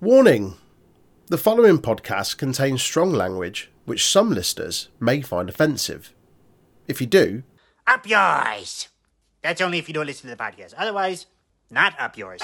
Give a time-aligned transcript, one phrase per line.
[0.00, 0.56] Warning
[1.26, 6.14] The following podcast contains strong language which some listeners may find offensive.
[6.88, 7.42] If you do,
[7.86, 8.88] Up yours!
[9.42, 10.72] That's only if you don't listen to the podcast.
[10.78, 11.26] Otherwise,
[11.70, 12.40] not up yours.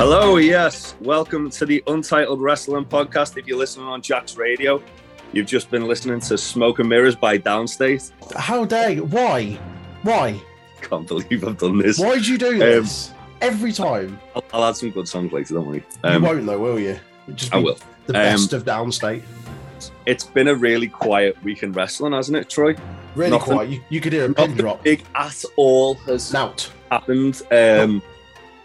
[0.00, 0.94] Hello, yes.
[1.02, 3.36] Welcome to the Untitled Wrestling Podcast.
[3.36, 4.82] If you're listening on Jack's Radio,
[5.34, 8.10] you've just been listening to Smoke and Mirrors by Downstate.
[8.34, 9.04] how dare you?
[9.04, 9.58] Why?
[10.02, 10.40] Why?
[10.80, 11.98] Can't believe I've done this.
[11.98, 13.12] Why did you do this?
[13.42, 14.18] Every time.
[14.34, 15.84] I'll, I'll add some good songs later, don't worry.
[16.02, 16.98] you Um, won't though, will you?
[17.34, 17.76] Just I will.
[18.06, 19.22] The Um, best of downstate.
[20.06, 22.74] it's been a really quiet week in wrestling, hasn't it, Troy?
[23.14, 23.68] Really nothing- quiet.
[23.68, 24.82] You, you could hear a pin drop.
[24.82, 26.70] big at all has Nout.
[26.90, 27.42] happened.
[27.52, 28.00] Um,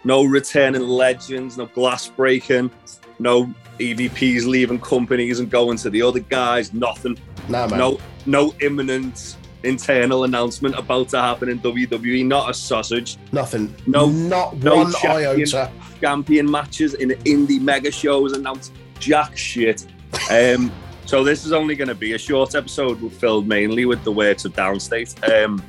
[0.06, 2.70] no returning legends, no glass breaking,
[3.18, 7.18] no EVPs leaving companies and going to the other guys, nothing.
[7.48, 7.78] Nah, man.
[7.78, 12.24] No, no imminent internal announcement about to happen in WWE.
[12.24, 13.16] Not a sausage.
[13.32, 13.74] Nothing.
[13.88, 15.40] No- Not no one champion.
[15.40, 15.72] iota.
[16.00, 19.86] Champion matches in indie mega shows announced jack shit.
[20.30, 20.70] Um,
[21.04, 24.44] so this is only going to be a short episode filled mainly with the works
[24.44, 25.44] of Downstate.
[25.44, 25.62] Um,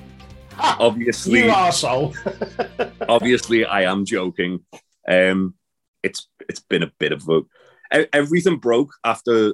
[0.79, 2.15] obviously, You arsehole.
[3.09, 4.65] obviously, I am joking.
[5.07, 5.53] Um,
[6.03, 7.41] it's it's been a bit of a
[8.13, 9.53] everything broke after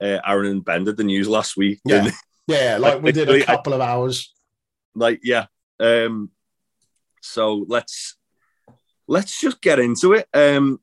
[0.00, 1.80] uh, Aaron and Ben did the news last week.
[1.84, 2.10] Yeah.
[2.46, 4.30] Yeah, like we did a I- couple of hours.
[4.94, 5.46] like yeah
[5.80, 6.30] um
[7.22, 8.16] so let's
[9.08, 10.78] let's just get into it um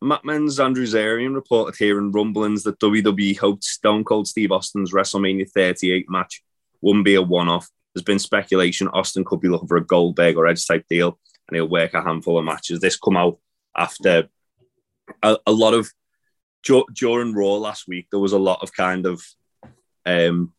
[0.00, 4.92] Mat Men's Andrew Zarian reported here in rumblings that WWE hoped Stone Cold Steve Austin's
[4.92, 6.40] WrestleMania 38 match
[6.80, 7.68] wouldn't be a one-off.
[7.94, 11.56] There's been speculation Austin could be looking for a Goldberg or Edge type deal, and
[11.56, 12.80] he'll work a handful of matches.
[12.80, 13.38] This come out
[13.76, 14.28] after
[15.22, 15.90] a, a lot of
[16.64, 18.06] dur- during Raw last week.
[18.10, 19.22] There was a lot of kind of
[20.06, 20.52] um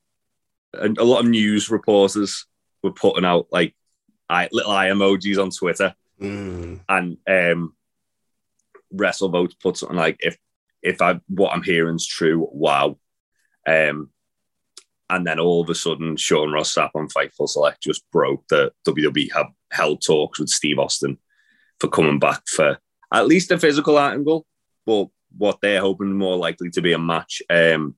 [0.74, 2.46] a, a lot of news reporters
[2.84, 3.76] were putting out like
[4.30, 6.82] eye, little eye emojis on Twitter, Mm.
[6.88, 7.74] and um,
[8.94, 10.38] WrestleVote put something like, "If
[10.82, 12.98] if I what I'm hearing is true, wow."
[13.68, 14.10] Um,
[15.12, 18.72] and then all of a sudden, Sean Ross Sapp on Fightful Select just broke that
[18.88, 21.18] WWE have held talks with Steve Austin
[21.80, 22.80] for coming back for
[23.14, 24.46] at least a physical angle,
[24.86, 25.08] but
[25.38, 27.42] what they're hoping more likely to be a match.
[27.50, 27.96] Um,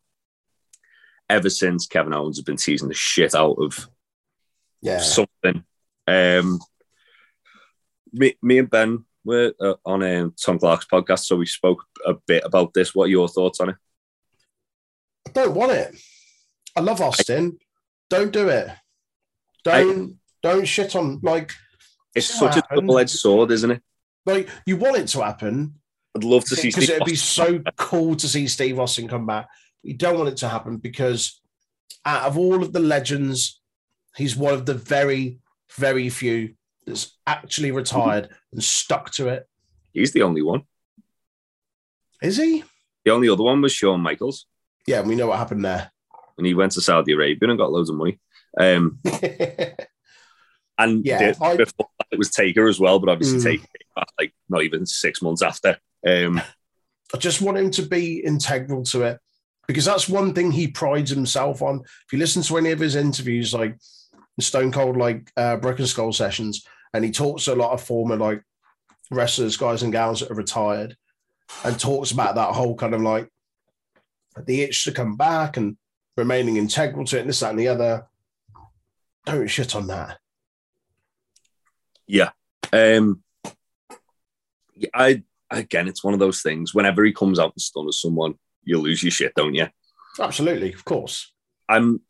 [1.30, 3.88] ever since Kevin Owens has been teasing the shit out of
[4.82, 5.00] Yeah.
[5.00, 5.64] something.
[6.08, 6.60] Um,
[8.12, 12.16] me, me and Ben were uh, on um, Tom Clark's podcast, so we spoke a
[12.28, 12.94] bit about this.
[12.94, 13.76] What are your thoughts on it?
[15.28, 15.96] I don't want it.
[16.76, 17.58] I love Austin.
[18.10, 18.68] Don't do it.
[19.64, 21.52] Don't don't shit on like
[22.16, 22.82] It's such a happened.
[22.82, 23.82] double-edged sword, isn't it?
[24.26, 25.74] like you want it to happen
[26.16, 29.48] I'd love to see because it'd be so cool to see Steve Austin come back.
[29.82, 31.42] You don't want it to happen because
[32.06, 33.60] out of all of the legends,
[34.16, 35.40] he's one of the very,
[35.76, 36.54] very few
[36.86, 39.48] that's actually retired and stuck to it.
[39.92, 40.64] He's the only one.
[42.22, 42.64] Is he?
[43.06, 44.46] The only other one was Shawn Michaels,
[44.86, 45.92] Yeah, we know what happened there.
[46.38, 48.20] And he went to Saudi Arabia and got loads of money.
[48.60, 49.00] Um,
[50.78, 53.44] and Yeah, I- before that it was Taker as well, but obviously Mm.
[53.44, 53.68] Taker
[54.20, 55.78] like not even six months after.
[56.08, 56.42] Um,
[57.14, 59.20] I just want him to be integral to it
[59.68, 61.82] because that's one thing he prides himself on.
[61.82, 63.78] If you listen to any of his interviews, like
[64.40, 68.16] Stone Cold, like uh, Broken Skull sessions, and he talks to a lot of former
[68.18, 68.42] like
[69.12, 70.98] wrestlers, guys and gals that are retired,
[71.64, 73.30] and talks about that whole kind of like
[74.48, 75.78] the itch to come back and
[76.16, 78.08] remaining integral to it, and this, that, and the other.
[79.26, 80.20] Don't shit on that.
[82.08, 82.32] Yeah.
[82.72, 83.24] Um
[84.94, 86.74] I again it's one of those things.
[86.74, 89.68] Whenever he comes out and stuns someone, you lose your shit, don't you?
[90.20, 91.32] Absolutely, of course.
[91.70, 92.02] I'm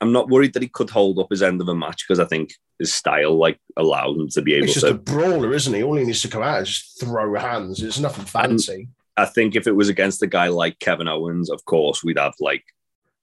[0.00, 2.24] I'm not worried that he could hold up his end of a match because I
[2.24, 4.66] think his style like allowed him to be able to.
[4.66, 5.82] He's just to a brawler, isn't he?
[5.82, 7.82] All he needs to come out is just throw hands.
[7.82, 8.88] It's nothing fancy.
[9.16, 12.34] I think if it was against a guy like Kevin Owens, of course, we'd have
[12.40, 12.64] like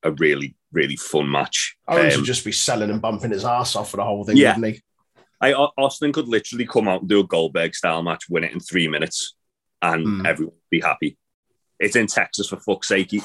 [0.04, 1.76] a really, really fun match.
[1.88, 4.38] Owens Um, would just be selling and bumping his ass off for the whole thing,
[4.38, 4.56] Yeah.
[4.56, 4.82] wouldn't he?
[5.42, 8.60] I Austin could literally come out and do a Goldberg style match, win it in
[8.60, 9.36] three minutes,
[9.82, 10.28] and Mm.
[10.28, 11.18] everyone would be happy.
[11.80, 13.12] It's in Texas for fuck's sake.
[13.12, 13.22] He,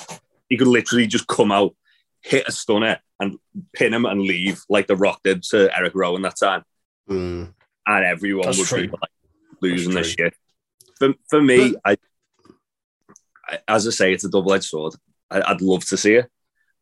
[0.49, 1.77] he could literally just come out,
[2.23, 3.39] hit a stunner, and
[3.75, 6.65] pin him and leave like the Rock did to Erick Rowan that time,
[7.09, 7.53] Mm.
[7.87, 8.83] and everyone That's would true.
[8.87, 9.11] be like
[9.61, 10.35] losing their shit.
[10.99, 11.97] For for me, I, I
[13.69, 14.95] as I say, it's a double edged sword.
[15.31, 16.31] I, I'd love to see it,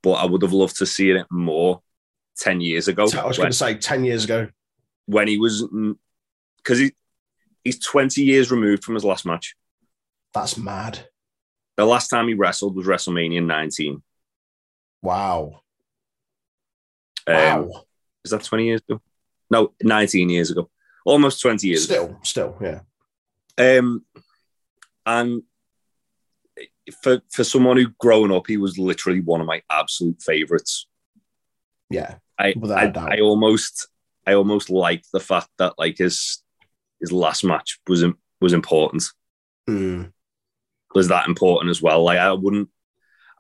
[0.03, 1.81] but I would have loved to see it more
[2.37, 4.49] ten years ago I was going to say 10 years ago.
[5.07, 5.63] when he was
[6.59, 6.93] because he
[7.63, 9.55] he's 20 years removed from his last match.
[10.33, 11.07] That's mad.
[11.77, 14.03] The last time he wrestled was WrestleMania 19.
[15.03, 15.61] Wow.
[17.27, 17.85] Um, Wow.
[18.25, 19.01] Is that 20 years ago?
[19.51, 20.71] No, 19 years ago.
[21.05, 22.19] Almost 20 years ago.
[22.23, 22.83] still, still,
[23.59, 23.79] yeah.
[23.79, 24.05] Um,
[25.07, 25.43] and
[27.03, 30.87] for for someone who growing up, he was literally one of my absolute favorites.
[31.91, 32.17] Yeah.
[32.39, 32.93] I I.
[32.97, 33.89] I almost
[34.27, 36.43] I almost liked the fact that like his
[37.01, 38.05] his last match was
[38.41, 39.05] was important
[39.69, 40.13] Mm.
[40.95, 42.05] was that important as well.
[42.05, 42.69] Like I wouldn't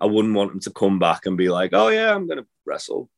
[0.00, 3.10] I wouldn't want him to come back and be like, oh yeah, I'm gonna wrestle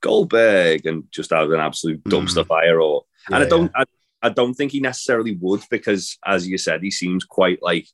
[0.00, 3.84] Goldberg and just have an absolute dumpster fire or and I don't I,
[4.22, 7.86] I don't think he necessarily would because as you said, he seems quite like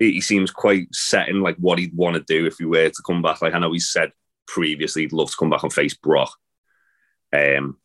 [0.00, 3.02] he seems quite set in like what he'd want to do if he were to
[3.06, 3.42] come back.
[3.42, 4.12] Like I know he said
[4.46, 6.32] previously he'd love to come back and face Brock.
[7.32, 7.76] Um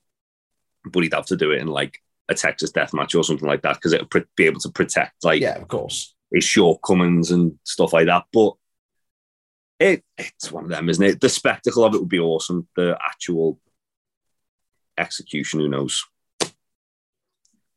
[0.85, 3.61] but he'd have to do it in like a Texas death match or something like
[3.63, 6.15] that because it would pr- be able to protect like yeah, of course.
[6.33, 8.23] his shortcomings and stuff like that.
[8.31, 8.53] But
[9.79, 11.21] it it's one of them, isn't it?
[11.21, 12.67] The spectacle of it would be awesome.
[12.75, 13.59] The actual
[14.97, 16.05] execution, who knows?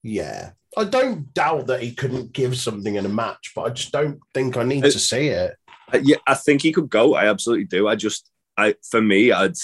[0.03, 0.53] Yeah.
[0.79, 4.21] I don't doubt that he couldn't give something in a match, but I just don't
[4.33, 5.57] think I need Uh, to see it.
[5.93, 7.15] Uh, Yeah, I think he could go.
[7.15, 7.89] I absolutely do.
[7.89, 9.57] I just, I for me, I'd,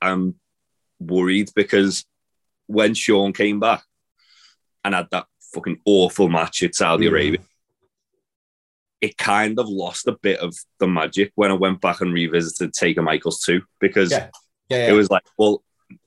[0.00, 0.36] I'm
[1.00, 2.04] worried because
[2.66, 3.82] when Sean came back
[4.84, 7.10] and had that fucking awful match at Saudi Mm.
[7.10, 7.40] Arabia,
[9.00, 12.72] it kind of lost a bit of the magic when I went back and revisited
[12.72, 14.30] Taker Michaels too, because Yeah.
[14.70, 15.62] Yeah, it was like, well,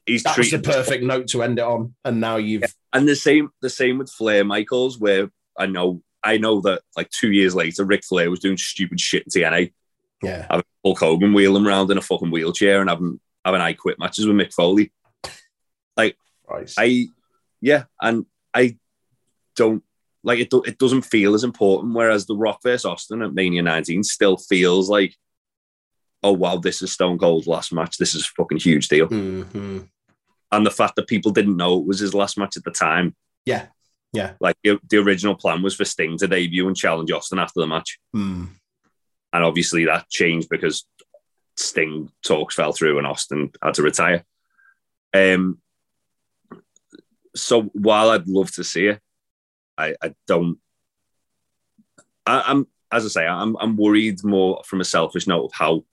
[0.07, 1.94] he's that was the perfect note to end it on.
[2.04, 2.63] And now you've
[2.94, 7.12] and the same the same with Flair Michaels, where I know I know that like
[7.12, 9.74] two years later, Ric Flair was doing stupid shit in TNA,
[10.24, 10.48] yeah.
[10.50, 14.00] having Hulk Hogan wheel him around in a fucking wheelchair and having having I quit
[14.00, 14.92] matches with Mick Foley.
[16.50, 16.71] Right.
[16.77, 17.07] I
[17.59, 18.77] yeah, and I
[19.56, 19.83] don't
[20.24, 20.50] like it.
[20.50, 21.94] Do, it doesn't feel as important.
[21.94, 25.15] Whereas the Rock versus Austin at Mania 19 still feels like,
[26.24, 27.98] oh wow, this is Stone Cold's last match.
[27.98, 29.07] This is a fucking huge deal.
[29.07, 29.89] Mhm.
[30.51, 33.15] And the fact that people didn't know it was his last match at the time.
[33.45, 33.67] Yeah.
[34.13, 34.33] Yeah.
[34.39, 37.67] Like the, the original plan was for Sting to debut and challenge Austin after the
[37.67, 37.99] match.
[38.15, 38.49] Mm.
[39.33, 40.85] And obviously that changed because
[41.57, 44.23] Sting talks fell through and Austin had to retire.
[45.13, 45.59] Um,
[47.35, 49.01] so while I'd love to see it,
[49.77, 50.57] I, I don't.
[52.25, 55.83] I, I'm as I say, I'm I'm worried more from a selfish note of how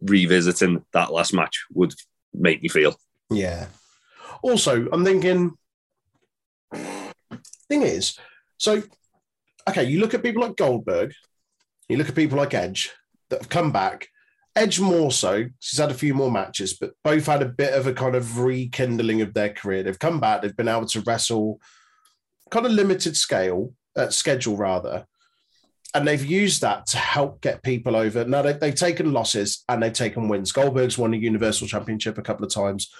[0.00, 1.94] revisiting that last match would
[2.32, 2.96] make me feel.
[3.30, 3.66] Yeah.
[4.42, 5.52] Also, I'm thinking.
[7.68, 8.18] Thing is,
[8.58, 8.82] so
[9.68, 11.14] okay, you look at people like Goldberg,
[11.88, 12.92] you look at people like Edge
[13.30, 14.08] that have come back.
[14.56, 17.86] Edge more so, he's had a few more matches, but both had a bit of
[17.86, 19.82] a kind of rekindling of their career.
[19.82, 21.60] They've come back, they've been able to wrestle
[22.50, 25.06] kind of limited scale, uh, schedule rather,
[25.94, 28.24] and they've used that to help get people over.
[28.24, 30.52] Now they, they've taken losses and they've taken wins.
[30.52, 32.92] Goldberg's won a Universal Championship a couple of times.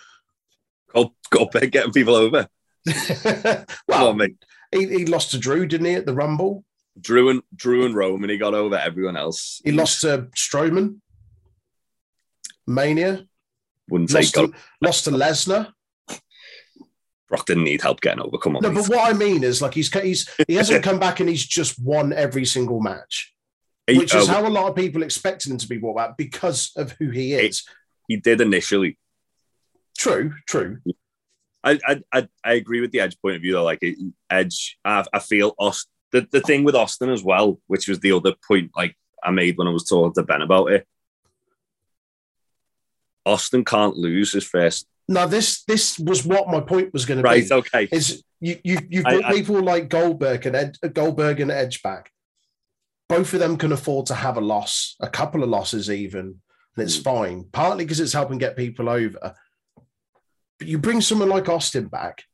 [0.95, 2.49] Gold, Goldberg getting people over.
[3.89, 4.37] Well, on, mate.
[4.73, 6.65] he, he lost to Drew, didn't he, at the Rumble?
[7.01, 9.61] Drew and Drew and Roman, he got over everyone else.
[9.65, 11.01] He lost to Strowman,
[12.67, 13.27] Mania,
[13.89, 15.73] Wouldn't say lost to, lost to Lesnar.
[17.29, 18.39] Brock didn't need help getting over.
[18.39, 18.87] Come on, No, mate.
[18.89, 21.79] but what I mean is, like, he's he's he hasn't come back and he's just
[21.79, 23.35] won every single match,
[23.87, 26.17] He- which is oh, how a lot of people expected him to be brought back
[26.17, 27.65] because of who he is.
[28.09, 28.99] he did initially.
[29.97, 30.79] True, true.
[31.63, 33.65] I, I I I agree with the Edge point of view though.
[33.65, 33.83] Like
[34.31, 35.91] Edge, I, I feel Austin.
[36.13, 39.57] The, the thing with Austin as well, which was the other point like I made
[39.57, 40.87] when I was talking to Ben about it.
[43.27, 44.87] Austin can't lose his first.
[45.09, 47.49] Now, this this was what my point was going to Right.
[47.49, 47.55] be.
[47.55, 47.89] Okay.
[47.91, 51.83] is you you you've I- brought I- people like Goldberg and Ed, Goldberg and Edge
[51.83, 52.11] back.
[53.09, 56.41] Both of them can afford to have a loss, a couple of losses even,
[56.77, 57.05] and it's Mm.
[57.05, 57.45] fine.
[57.53, 59.35] Partly because it's helping get people over.
[60.59, 62.25] But you bring someone like Austin back,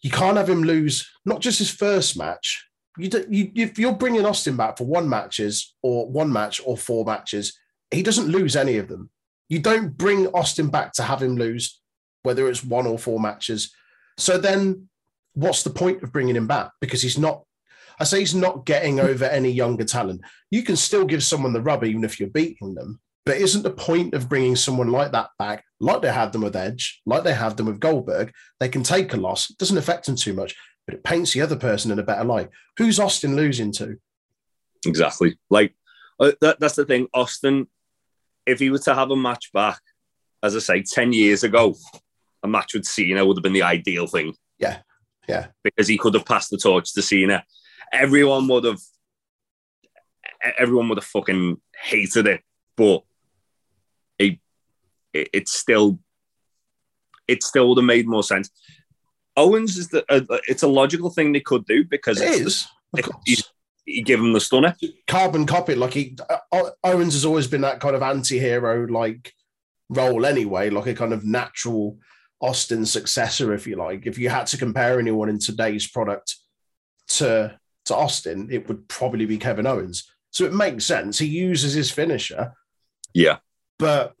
[0.00, 2.66] you can't have him lose not just his first match.
[2.96, 6.76] You, do, you if you're bringing Austin back for one matches or one match or
[6.76, 7.58] four matches,
[7.90, 9.10] he doesn't lose any of them.
[9.48, 11.80] You don't bring Austin back to have him lose,
[12.22, 13.72] whether it's one or four matches.
[14.18, 14.88] So then,
[15.34, 16.70] what's the point of bringing him back?
[16.80, 17.44] Because he's not.
[18.00, 20.20] I say he's not getting over any younger talent.
[20.50, 23.00] You can still give someone the rub even if you're beating them.
[23.28, 26.56] But isn't the point of bringing someone like that back, like they had them with
[26.56, 28.32] Edge, like they have them with Goldberg?
[28.58, 29.50] They can take a loss.
[29.50, 30.56] It doesn't affect them too much,
[30.86, 32.48] but it paints the other person in a better light.
[32.78, 33.98] Who's Austin losing to?
[34.86, 35.38] Exactly.
[35.50, 35.74] Like
[36.18, 37.08] uh, that, that's the thing.
[37.12, 37.66] Austin,
[38.46, 39.78] if he was to have a match back,
[40.42, 41.76] as I say, ten years ago,
[42.42, 44.34] a match with Cena would have been the ideal thing.
[44.58, 44.78] Yeah.
[45.28, 45.48] Yeah.
[45.62, 47.44] because he could have passed the torch to Cena.
[47.92, 48.80] Everyone would have,
[50.58, 52.40] everyone would have fucking hated it,
[52.74, 53.02] but
[54.18, 54.38] it,
[55.12, 55.98] it it's still,
[57.26, 58.50] it still would have made more sense.
[59.36, 62.66] Owens is the, uh, it's a logical thing they could do because It it's is.
[62.92, 63.22] Of it- course.
[63.26, 63.36] you,
[63.86, 64.74] you give him the stunner.
[65.06, 65.74] carbon copy.
[65.74, 66.16] Like he,
[66.52, 69.32] uh, Owens has always been that kind of anti-hero like
[69.88, 71.98] role anyway, like a kind of natural
[72.40, 74.06] Austin successor, if you like.
[74.06, 76.36] If you had to compare anyone in today's product
[77.08, 80.12] to to Austin, it would probably be Kevin Owens.
[80.30, 81.18] So it makes sense.
[81.18, 82.52] He uses his finisher,
[83.14, 83.38] Yeah,
[83.78, 84.14] but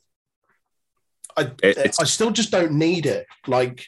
[1.36, 3.26] I it's- I still just don't need it.
[3.46, 3.86] Like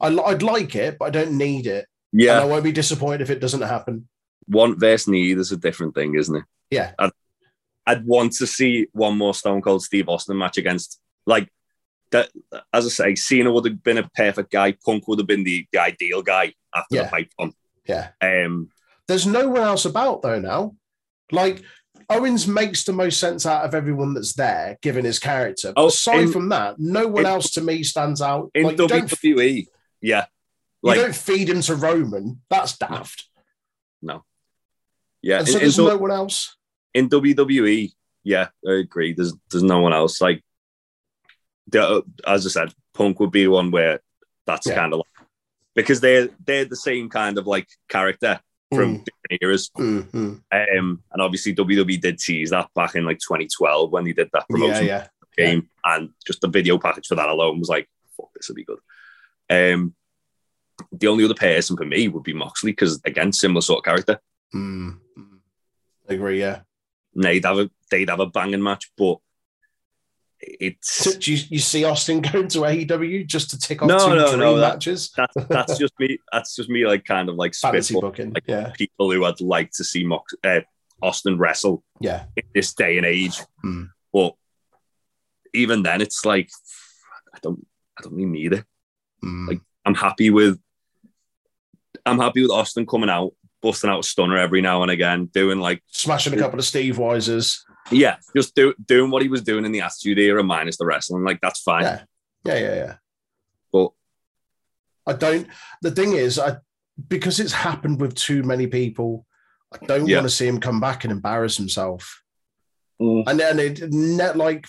[0.00, 1.86] I, I'd like it, but I don't need it.
[2.12, 2.34] yeah.
[2.34, 4.08] And I won't be disappointed if it doesn't happen.
[4.48, 6.44] Want versus need is a different thing, isn't it?
[6.70, 6.92] Yeah.
[7.88, 11.48] I'd want to see one more Stone Cold Steve Austin match against like
[12.10, 12.30] that.
[12.72, 14.72] As I say, Cena would have been a perfect guy.
[14.84, 17.02] Punk would have been the, the ideal guy after Yeah.
[17.04, 17.54] the pipe bomb.
[17.88, 18.08] Yeah.
[18.20, 18.70] Um,
[19.08, 20.74] There's no one else about though now.
[21.32, 21.62] Like
[22.08, 25.72] Owens makes the most sense out of everyone that's there, given his character.
[25.74, 28.50] But Oh, aside in- from that, no one in- else to me stands out.
[28.54, 29.66] in like, WWE,
[30.00, 30.26] yeah,
[30.82, 32.40] you don't feed him to Roman.
[32.48, 33.28] That's daft.
[34.02, 34.24] No.
[35.22, 35.38] Yeah.
[35.40, 36.56] And so in, there's no one else.
[36.94, 39.12] in WWE, yeah, I agree.
[39.12, 40.20] There's there's no one else.
[40.20, 40.44] Like,
[41.68, 44.00] the, as I said, Punk would be one where
[44.46, 44.74] that's Yeah.
[44.76, 45.26] kind of like,
[45.74, 48.40] because they're they're the same kind of like character
[48.74, 49.70] from different eras.
[49.76, 50.78] Mm, mm.
[50.78, 54.48] Um, and obviously WWE did tease that back in like 2012 when they did that
[54.48, 55.06] promotion yeah.
[55.36, 58.64] game, and just the video package for that alone was like, "Fuck, this will be
[58.64, 58.78] good."
[59.48, 59.94] Um,
[60.92, 64.20] the only other person for me would be Moxley because again, similar sort of character.
[64.54, 65.38] Mm, mm.
[66.08, 66.40] I agree.
[66.40, 66.60] Yeah.
[67.14, 69.18] They'd have a they'd have a banging match, but
[70.40, 73.98] it's So do you, you see Austin going to AEW just to tick off No,
[74.08, 75.12] two no, dream no, that- matches?
[75.16, 76.18] that's that's just me.
[76.32, 78.32] That's just me, like kind of like Fantasy spitball, booking.
[78.32, 78.72] like yeah.
[78.76, 80.60] people who I'd like to see Mox, uh,
[81.02, 82.24] Austin wrestle Yeah.
[82.36, 83.40] in this day and age.
[83.62, 83.84] Hmm.
[84.12, 84.34] But
[85.54, 86.50] even then, it's like
[87.34, 87.66] I don't,
[87.98, 88.64] I don't really need it.
[89.24, 89.48] Mm.
[89.48, 90.58] Like- I'm happy with,
[92.04, 95.60] I'm happy with Austin coming out, busting out a stunner every now and again, doing
[95.60, 97.60] like, Smashing a couple of Steve Weisers.
[97.90, 101.24] Yeah, just do, doing what he was doing in the Attitude Era minus the wrestling.
[101.24, 101.82] Like that's fine.
[101.82, 102.02] Yeah.
[102.44, 102.58] Yeah.
[102.58, 102.74] Yeah.
[102.74, 102.94] Yeah.
[103.72, 103.90] But
[105.06, 105.46] I don't.
[105.82, 106.56] The thing is, I
[107.08, 109.26] because it's happened with too many people.
[109.72, 110.18] I don't Yeah.
[110.18, 112.22] want to see him come back and embarrass himself.
[113.00, 114.66] mm, And then it net like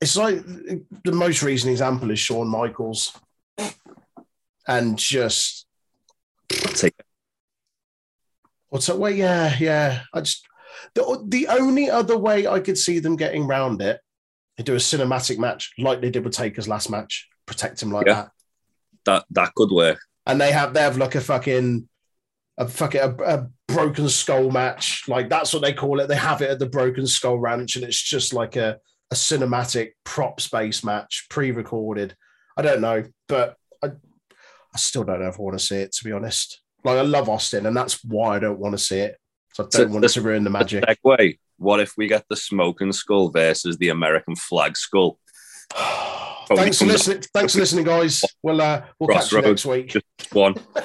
[0.00, 0.44] it's like
[1.04, 3.16] the most recent example is Shawn Michaels,
[4.66, 5.66] and just
[6.66, 7.06] I'll take it.
[8.70, 9.12] what's that way?
[9.12, 10.02] Yeah, yeah.
[10.12, 10.44] I just
[10.94, 14.00] the the only other way I could see them getting round it,
[14.56, 18.06] they do a cinematic match like they did with Taker's last match, protect him like
[18.06, 18.14] Yeah.
[18.14, 18.30] that.
[19.04, 19.98] that that could work.
[20.26, 21.88] and they have they have like a fucking
[22.58, 26.42] a fucking a, a broken skull match like that's what they call it they have
[26.42, 28.76] it at the broken skull ranch and it's just like a,
[29.10, 32.14] a cinematic prop space match pre-recorded
[32.58, 35.92] i don't know but i i still don't know if i want to see it
[35.92, 38.98] to be honest like i love austin and that's why i don't want to see
[38.98, 39.16] it
[39.52, 41.38] so i don't want this- to ruin the magic Segue.
[41.58, 45.18] What if we get the smoking skull versus the American flag skull?
[46.48, 50.34] thanks for listening thanks for listening guys we'll uh we'll catch you next week Just
[50.34, 50.54] one.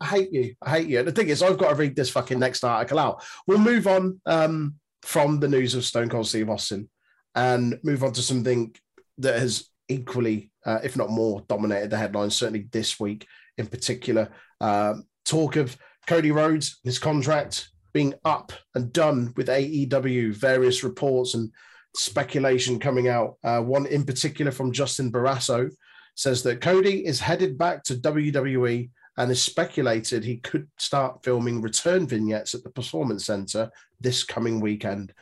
[0.00, 0.54] I hate you.
[0.62, 0.98] I hate you.
[1.00, 3.22] And the thing is, I've got to read this fucking next article out.
[3.46, 6.88] We'll move on um, from the news of Stone Cold Steve Austin
[7.34, 8.74] and move on to something
[9.18, 14.30] that has equally, uh, if not more, dominated the headlines, certainly this week in particular.
[14.60, 15.76] Um, talk of
[16.08, 21.52] Cody Rhodes, his contract being up and done with AEW, various reports and
[21.94, 23.36] speculation coming out.
[23.44, 25.70] Uh, one in particular from Justin Barrasso
[26.14, 28.88] says that Cody is headed back to WWE
[29.18, 34.60] and is speculated he could start filming return vignettes at the Performance Center this coming
[34.60, 35.12] weekend.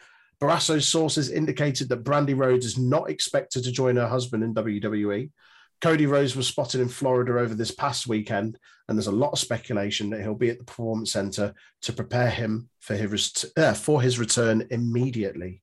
[0.41, 5.31] Barrasso's sources indicated that Brandi Rhodes is not expected to join her husband in WWE.
[5.81, 9.39] Cody Rhodes was spotted in Florida over this past weekend, and there's a lot of
[9.39, 14.01] speculation that he'll be at the Performance Center to prepare him for his uh, for
[14.01, 15.63] his return immediately.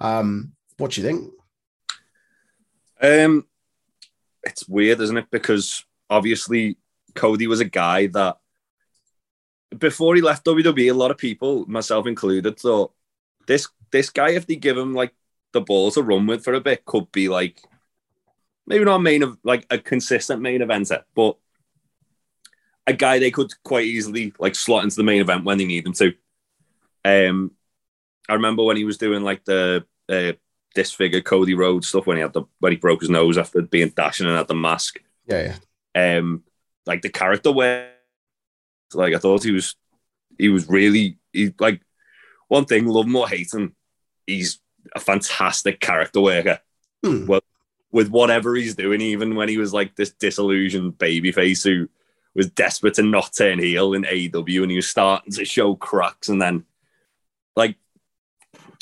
[0.00, 1.32] Um, what do you think?
[3.00, 3.46] Um,
[4.42, 5.26] it's weird, isn't it?
[5.30, 6.78] Because obviously
[7.14, 8.38] Cody was a guy that
[9.78, 12.92] before he left WWE, a lot of people, myself included, thought
[13.46, 15.14] this this guy, if they give him like
[15.52, 17.60] the ball to run with for a bit, could be like
[18.66, 21.36] maybe not a main of like a consistent main eventer, but
[22.86, 25.84] a guy they could quite easily like slot into the main event when they need
[25.84, 26.14] them to.
[27.04, 27.52] Um,
[28.28, 30.32] I remember when he was doing like the uh,
[30.74, 33.90] disfigured Cody Rhodes stuff when he had the when he broke his nose after being
[33.90, 34.98] dashing and had the mask.
[35.26, 35.56] Yeah,
[35.94, 36.18] yeah.
[36.18, 36.42] Um,
[36.86, 37.92] like the character where,
[38.94, 39.76] like I thought he was,
[40.38, 41.82] he was really he like
[42.48, 42.86] one thing.
[42.86, 43.74] Love him or hate him,
[44.26, 44.60] he's
[44.94, 46.60] a fantastic character worker.
[47.04, 47.26] Hmm.
[47.26, 47.42] Well,
[47.92, 51.88] with whatever he's doing, even when he was like this disillusioned babyface who
[52.34, 56.28] was desperate to not turn heel in AEW, and he was starting to show cracks,
[56.28, 56.64] and then
[57.54, 57.76] like,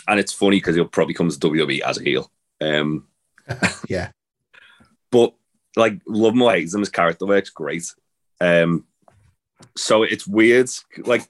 [0.06, 2.30] and it's funny because he'll probably come to WWE as a heel.
[2.60, 3.06] Um,
[3.88, 4.10] Yeah.
[5.10, 5.34] but
[5.76, 7.84] like love him or hate him, his character works great.
[8.40, 8.84] Um,
[9.76, 11.28] so it's weird, like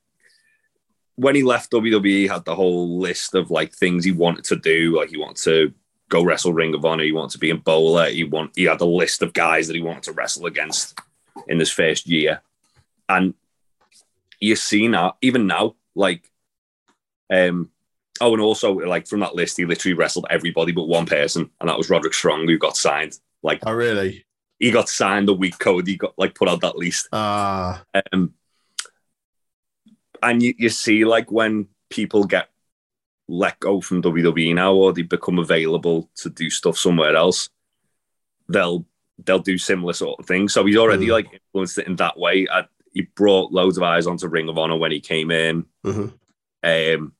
[1.17, 4.57] when he left WWE, he had the whole list of like things he wanted to
[4.57, 4.97] do.
[4.97, 5.75] Like he wanted to
[6.11, 8.81] go wrestle Ring of Honor, he wanted to be in Bowler, he want he had
[8.83, 10.99] a list of guys that he wanted to wrestle against
[11.49, 12.43] in this first year,
[13.09, 13.33] and
[14.41, 16.31] you see now, even now, like,
[17.33, 17.71] um,
[18.21, 21.69] oh, and also like from that list, he literally wrestled everybody but one person, and
[21.69, 23.19] that was Roderick Strong, who got signed.
[23.43, 24.27] Like Oh, really?
[24.59, 27.09] he got signed a week Cody got like put out that list.
[27.13, 28.35] Ah, Um,
[30.23, 32.50] and you, you see like when people get
[33.31, 37.49] let go from WWE now or they become available to do stuff somewhere else,
[38.49, 38.85] they'll
[39.25, 40.53] they'll do similar sort of things.
[40.53, 41.13] So he's already Mm.
[41.13, 42.47] like influenced it in that way.
[42.51, 45.67] I, he brought loads of eyes onto Ring of Honor when he came in.
[45.85, 46.13] mhm.
[46.63, 47.13] Um,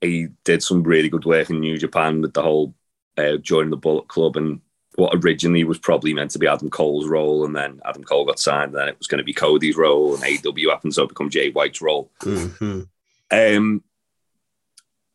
[0.00, 2.74] he did some really good work in New Japan with the whole
[3.18, 4.60] uh, joining the Bullet Club and
[4.96, 8.38] what originally was probably meant to be Adam Cole's role, and then Adam Cole got
[8.38, 11.08] signed, and then it was going to be Cody's role, and AEW happened so it
[11.10, 12.10] become Jay White's role.
[12.20, 12.88] Mhm.
[13.30, 13.82] Um,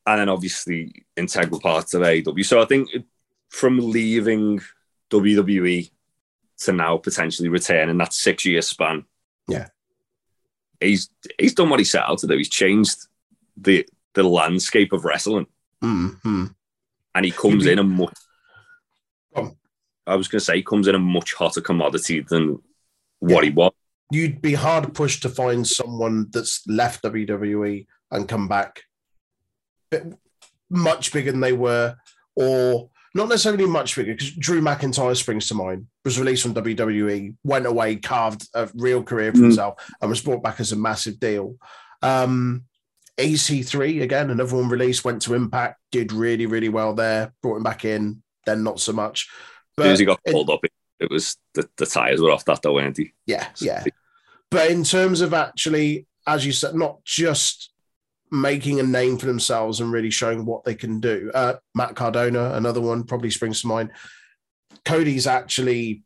[0.07, 2.43] and then obviously integral parts of AEW.
[2.45, 2.89] So I think
[3.49, 4.61] from leaving
[5.11, 5.91] WWE
[6.59, 9.05] to now potentially returning that six year span,
[9.47, 9.67] Yeah.
[10.79, 12.37] he's he's done what he set out to do.
[12.37, 12.97] He's changed
[13.55, 15.45] the the landscape of wrestling,
[15.83, 16.55] Mhm.
[17.13, 18.13] and he comes in a much.
[19.35, 19.55] On.
[20.07, 22.61] I was going to say he comes in a much hotter commodity than
[23.19, 23.73] what he was.
[24.11, 28.83] You'd be hard pushed to find someone that's left WWE and come back
[30.69, 31.95] much bigger than they were,
[32.35, 37.35] or not necessarily much bigger, because Drew McIntyre springs to mind, was released from WWE,
[37.43, 39.43] went away, carved a real career for Mm.
[39.43, 41.55] himself, and was brought back as a massive deal.
[42.01, 42.63] Um,
[43.17, 47.63] EC3, again, another one released, went to Impact, did really, really well there, brought him
[47.63, 49.27] back in, then not so much.
[49.79, 52.45] As soon as he got pulled up, it, it was the, the tires were off
[52.45, 53.13] that though, weren't he?
[53.25, 53.83] yeah, yeah.
[54.51, 57.71] But in terms of actually, as you said, not just
[58.31, 61.31] making a name for themselves and really showing what they can do.
[61.33, 63.91] Uh, Matt Cardona, another one, probably springs to mind.
[64.85, 66.03] Cody's actually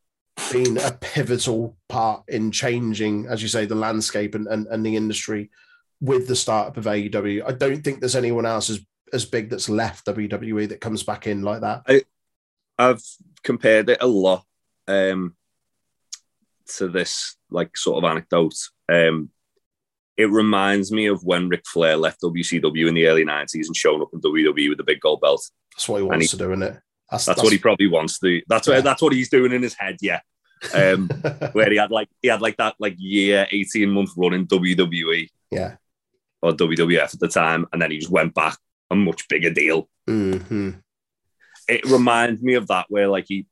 [0.52, 4.96] been a pivotal part in changing, as you say, the landscape and, and, and the
[4.96, 5.50] industry
[6.00, 7.44] with the startup of AEW.
[7.46, 8.80] I don't think there's anyone else as,
[9.14, 12.06] as big that's left WWE that comes back in like that.
[12.78, 13.04] I've
[13.44, 14.44] compared it a lot
[14.88, 15.36] um,
[16.78, 18.56] to this like sort of anecdote.
[18.92, 19.30] Um,
[20.22, 24.02] it reminds me of when Ric Flair left WCW in the early nineties and showing
[24.02, 25.42] up in WWE with the big gold belt.
[25.76, 26.80] That's what he wants he- to do, isn't it?
[27.10, 28.42] That's, what he probably wants to.
[28.48, 28.76] That's Yeah.
[28.76, 29.98] what that's what he's doing in his head.
[30.02, 30.22] Yeah,
[30.74, 31.08] um,
[31.52, 35.28] where he had like he had like that like year eighteen month run in WWE
[35.50, 35.76] yeah.
[36.42, 38.58] or WWF at the time, and then he just went back
[38.92, 39.90] a much bigger deal.
[40.08, 40.70] hmm
[41.68, 43.46] it reminds me of that where like he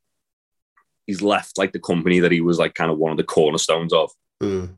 [1.05, 3.93] he's left like the company that he was like kind of one of the cornerstones
[3.93, 4.11] of.
[4.41, 4.75] Mm.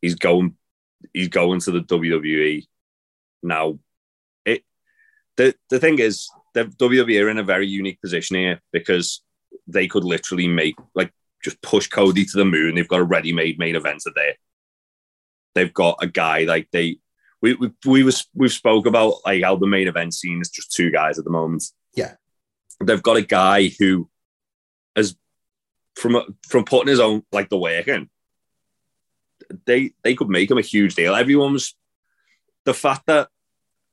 [0.00, 0.56] He's going
[1.12, 2.66] he's going to the WWE
[3.42, 3.78] now.
[4.44, 4.64] It
[5.36, 9.22] the the thing is the WWE are in a very unique position here because
[9.66, 11.12] they could literally make like
[11.42, 12.74] just push Cody to the moon.
[12.74, 14.34] They've got a ready-made main eventer there.
[15.54, 16.98] They've got a guy like they
[17.42, 20.72] we we we was we've spoke about like how the main event scene is just
[20.72, 21.64] two guys at the moment.
[21.94, 22.14] Yeah.
[22.80, 24.08] They've got a guy who
[24.96, 25.14] has
[25.94, 28.08] from from putting his own like the work in.
[29.66, 31.14] They they could make him a huge deal.
[31.14, 31.74] Everyone was
[32.64, 33.28] the fact that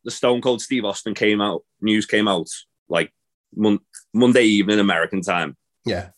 [0.03, 2.47] the Stone Cold Steve Austin came out, news came out
[2.89, 3.11] like
[3.55, 3.79] mon-
[4.13, 5.55] Monday evening American time.
[5.85, 6.09] Yeah.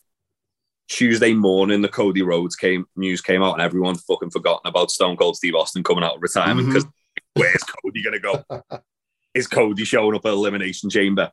[0.88, 5.16] Tuesday morning, the Cody Rhodes came news came out, and everyone fucking forgotten about Stone
[5.16, 6.74] Cold Steve Austin coming out of retirement mm-hmm.
[6.74, 6.90] because
[7.34, 8.44] where's Cody gonna go?
[9.34, 11.32] Is Cody showing up at Elimination Chamber?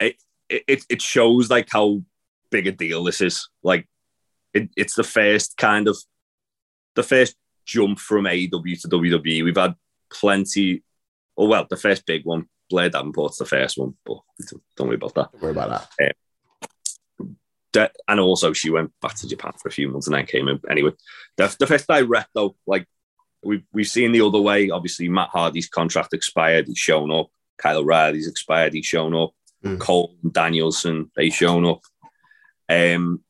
[0.00, 0.16] It,
[0.48, 2.02] it it shows like how
[2.50, 3.48] big a deal this is.
[3.62, 3.86] Like
[4.52, 5.96] it, it's the first kind of
[6.94, 9.44] the first jump from AEW to WWE.
[9.44, 9.74] We've had
[10.12, 10.82] plenty.
[11.36, 14.18] Oh well, the first big one, Blair Davenport's the first one, but
[14.76, 16.16] don't worry about that Don't worry about that.
[17.72, 20.48] that, and also she went back to Japan for a few months and then came
[20.48, 20.60] in.
[20.70, 20.92] Anyway,
[21.36, 22.86] the, the first direct though, like
[23.42, 24.70] we've we've seen the other way.
[24.70, 26.66] Obviously, Matt Hardy's contract expired.
[26.66, 27.28] He's shown up.
[27.58, 28.74] Kyle O'Reilly's expired.
[28.74, 29.30] He's shown up.
[29.64, 29.78] Mm.
[29.78, 31.80] Cole Danielson they shown up.
[32.68, 33.22] Um,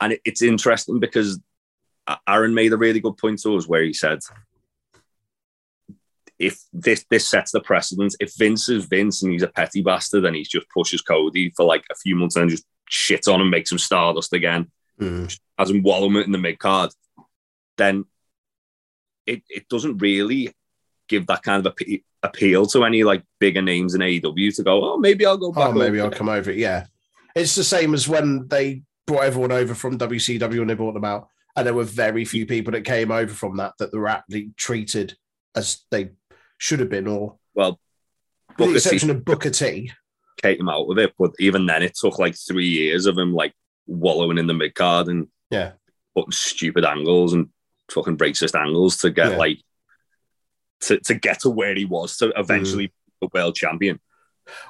[0.00, 1.40] and it, it's interesting because
[2.28, 4.20] Aaron made a really good point to us where he said,
[6.38, 10.24] if this this sets the precedent, if Vince is Vince and he's a petty bastard
[10.24, 13.50] and he just pushes Cody for like a few months and just shits on him,
[13.50, 14.70] makes him stardust again,
[15.00, 15.34] Mm.
[15.58, 16.90] has him wallow in the mid card,
[17.78, 18.04] then
[19.26, 20.52] it, it doesn't really
[21.08, 24.92] give that kind of appe- appeal to any like bigger names in AEW to go,
[24.92, 25.68] oh, maybe I'll go back.
[25.68, 26.52] Oh, maybe I'll come over.
[26.52, 26.86] Yeah.
[27.34, 31.04] It's the same as when they brought everyone over from WCW and they brought them
[31.06, 31.28] out.
[31.56, 35.16] And there were very few people that came over from that that were actually treated
[35.54, 36.10] as they
[36.58, 37.80] should have been, or Well,
[38.50, 39.90] with the Booker T exception of Booker T.
[40.42, 43.52] came out with it, but even then, it took like three years of him like
[43.86, 45.72] wallowing in the mid card and Yeah.
[46.14, 47.48] putting stupid angles and
[47.90, 49.36] fucking racist angles to get Yeah.
[49.38, 49.58] like
[50.82, 52.92] to, to get to where he was to eventually Mm.
[53.20, 54.00] be a world champion.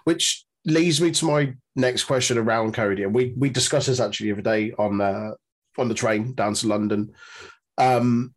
[0.04, 3.02] Which leads me to my next question around Cody.
[3.04, 5.32] And we we discussed this actually the other day on uh,
[5.78, 7.12] on the train down to London.
[7.78, 8.34] Um,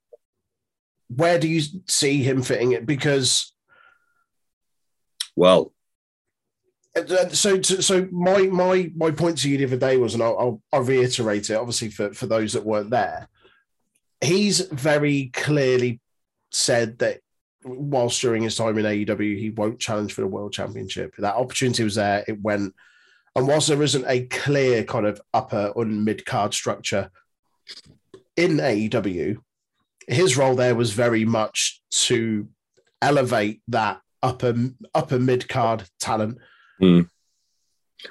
[1.07, 2.85] where do you see him fitting it?
[2.85, 3.53] Because
[5.35, 5.73] Well,
[7.31, 10.61] so so my my my point to you the other day was, and I'll I'll,
[10.71, 13.27] I'll reiterate it, obviously for for those that weren't there.
[14.21, 15.99] He's very clearly
[16.51, 17.19] said that
[17.65, 21.15] whilst during his time in AEW, he won't challenge for the world championship.
[21.17, 22.73] That opportunity was there, it went.
[23.35, 27.09] And whilst there isn't a clear kind of upper and mid card structure
[28.35, 29.37] in AEW,
[30.07, 32.47] his role there was very much to
[33.01, 34.55] elevate that upper
[34.93, 36.37] upper mid card talent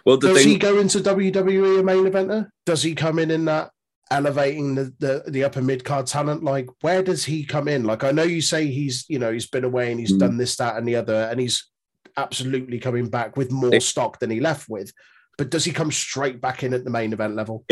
[0.04, 2.48] well, the does thing, he go into WWE a main eventer?
[2.64, 3.70] Does he come in in that
[4.10, 6.42] elevating the the, the upper mid card talent?
[6.42, 7.84] Like, where does he come in?
[7.84, 10.18] Like, I know you say he's you know he's been away and he's Mm.
[10.20, 11.68] done this, that, and the other, and he's
[12.16, 14.92] absolutely coming back with more It- stock than he left with.
[15.38, 17.64] But does he come straight back in at the main event level?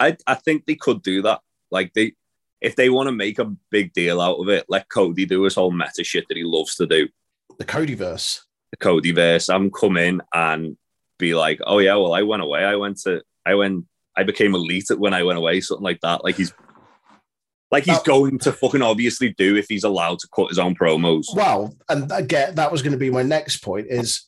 [0.00, 1.40] I, I think they could do that.
[1.70, 2.14] Like they,
[2.60, 5.54] if they want to make a big deal out of it, let Cody do his
[5.54, 7.08] whole meta shit that he loves to do.
[7.58, 8.40] The Codyverse.
[8.70, 9.48] The Cody verse.
[9.48, 10.76] I'm come in and
[11.18, 12.64] be like, oh yeah, well I went away.
[12.64, 13.84] I went to, I went,
[14.16, 16.24] I became elite when I went away, something like that.
[16.24, 16.52] Like he's,
[17.70, 18.02] like he's Oh.
[18.04, 21.26] going to fucking obviously do if he's allowed to cut his own promos.
[21.34, 24.22] Well, and uh, again, that was going to be my next point is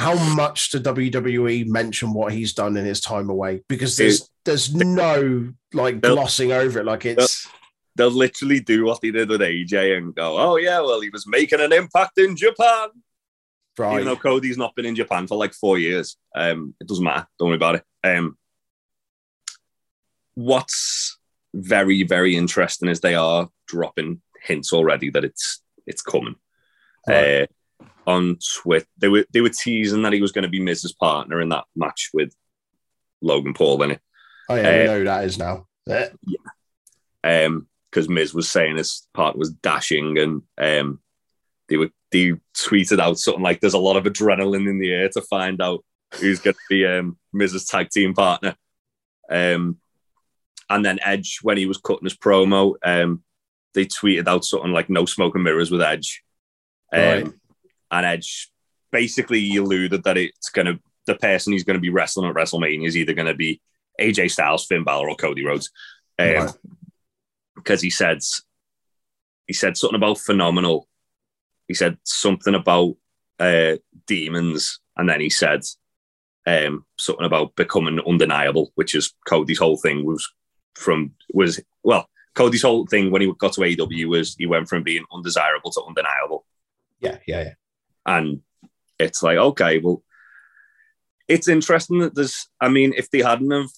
[0.00, 3.62] how much to WWE mention what he's done in his time away?
[3.68, 6.86] Because there's there's no like glossing over it.
[6.86, 7.46] Like it's
[7.96, 11.26] They'll literally do what they did with AJ and go, oh yeah, well he was
[11.26, 12.88] making an impact in Japan.
[13.76, 13.94] right.
[13.94, 16.16] even though Cody's not been in Japan for like four years.
[16.34, 17.26] Um, it doesn't matter.
[17.38, 17.84] Don't worry about it.
[18.02, 18.38] Um,
[20.32, 21.18] what's
[21.52, 26.36] very, very interesting is they are dropping hints already that it's it's coming.
[27.06, 27.42] Right.
[27.42, 27.46] Uh,
[28.10, 31.40] on Twitter, they were they were teasing that he was going to be Miz's partner
[31.40, 32.34] in that match with
[33.22, 34.00] Logan Paul in it.
[34.48, 35.66] oh yeah, we uh, know who that is now.
[35.86, 36.08] Yeah,
[37.24, 41.00] um because Miz was saying his part was dashing and um
[41.68, 45.08] they were they tweeted out something like there's a lot of adrenaline in the air
[45.10, 48.54] to find out who's going to be um Miz's tag team partner
[49.30, 49.78] um
[50.68, 53.22] and then Edge when he was cutting his promo um
[53.74, 56.22] they tweeted out something like no smoke and mirrors with Edge
[56.92, 57.32] um Right.
[57.90, 58.50] And Edge
[58.92, 62.86] basically alluded that it's going to the person he's going to be wrestling at WrestleMania
[62.86, 63.60] is either going to be
[64.00, 65.70] AJ Styles, Finn Balor, or Cody Rhodes.
[66.18, 66.50] Um, Right.
[67.56, 68.18] because he said
[69.46, 70.86] he said something about phenomenal.
[71.66, 72.96] He said something about
[73.38, 73.76] uh,
[74.06, 75.62] demons, and then he said
[76.46, 80.30] um, something about becoming undeniable, which is Cody's whole thing was
[80.74, 84.82] from was well, Cody's whole thing when he got to AEW was he went from
[84.82, 86.46] being undesirable to undeniable,
[87.00, 87.54] yeah, yeah, yeah.
[88.06, 88.40] And
[88.98, 90.02] it's like okay, well,
[91.28, 92.48] it's interesting that there's.
[92.60, 93.70] I mean, if they hadn't have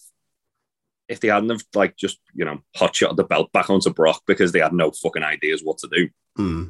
[1.09, 4.23] if they hadn't have like just you know hot shot the belt back onto Brock
[4.27, 6.65] because they had no fucking ideas what to do Hmm.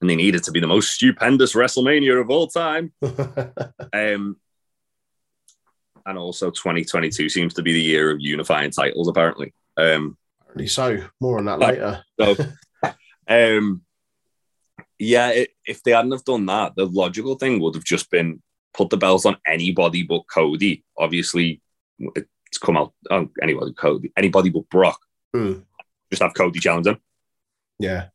[0.00, 2.92] and they needed to be the most stupendous WrestleMania of all time.
[3.92, 4.36] Um,
[6.06, 9.54] and also 2022 seems to be the year of unifying titles apparently.
[9.76, 11.04] Um, Apparently so.
[11.20, 12.04] More on that later.
[12.20, 12.36] so,
[13.28, 13.82] um,
[14.98, 18.42] yeah, it, if they hadn't have done that, the logical thing would have just been
[18.72, 20.84] put the belt on anybody but Cody.
[20.98, 21.60] Obviously,
[21.98, 25.00] it's come out on anybody Cody, anybody but Brock.
[25.32, 25.60] Hmm.
[26.10, 26.98] Just have Cody challenge him.
[27.78, 28.06] Yeah.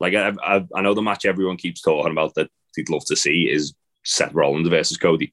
[0.00, 3.16] Like I, I, I know the match everyone keeps talking about that he'd love to
[3.16, 5.32] see is Seth Rollins versus Cody.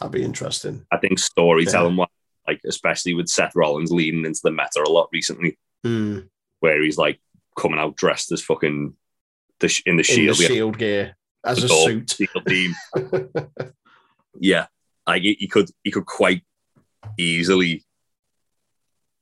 [0.00, 0.86] That'd be interesting.
[0.90, 2.08] I think storytelling, wise
[2.46, 6.20] like especially with Seth Rollins leaning into the meta a lot recently, Hmm.
[6.60, 7.20] where he's like
[7.58, 8.94] coming out dressed as fucking
[9.60, 12.16] the sh- in the In the shield, shield gear as a suit.
[12.46, 12.74] team.
[14.38, 14.66] yeah,
[15.06, 16.42] like he, he could he could quite
[17.18, 17.84] easily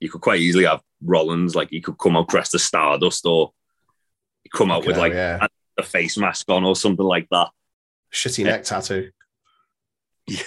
[0.01, 3.53] you could quite easily have Rollins, like he could come out dressed as Stardust or
[4.55, 5.47] come out with like yeah.
[5.79, 7.49] a face mask on or something like that.
[8.13, 9.11] Shitty neck tattoo.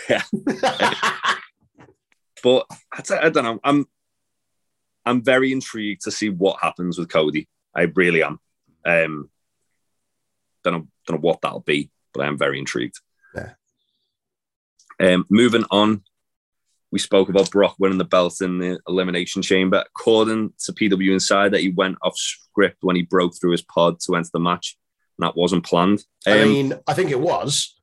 [0.10, 0.24] Yeah.
[2.42, 3.60] But I, d- I don't know.
[3.64, 3.86] I'm
[5.06, 7.48] I'm very intrigued to see what happens with Cody.
[7.76, 8.40] I really am.
[8.86, 9.30] Um,
[10.64, 13.00] don't know, don't know what that'll be, but I am very intrigued.
[13.36, 13.52] Yeah.
[15.00, 16.04] Um, moving on,
[16.92, 19.84] we spoke about Brock winning the belt in the Elimination Chamber.
[19.96, 24.16] According to PW Insider, he went off script when he broke through his pod to
[24.16, 24.78] enter the match,
[25.18, 26.04] and that wasn't planned.
[26.28, 27.76] I Um, mean, I think it was.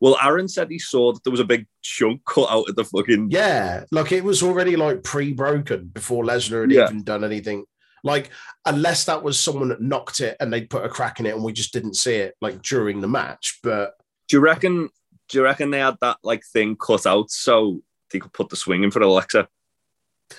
[0.00, 2.84] well, Aaron said he saw that there was a big chunk cut out of the
[2.84, 6.84] fucking Yeah, like it was already like pre-broken before Lesnar had Yeah.
[6.84, 7.64] even done anything.
[8.04, 8.30] Like,
[8.66, 11.42] unless that was someone that knocked it and they put a crack in it and
[11.42, 13.58] we just didn't see it like during the match.
[13.62, 13.94] But
[14.28, 14.90] Do you reckon?
[15.30, 18.56] Do you reckon they had that like thing cut out so they could put the
[18.56, 19.48] swing in for Alexa?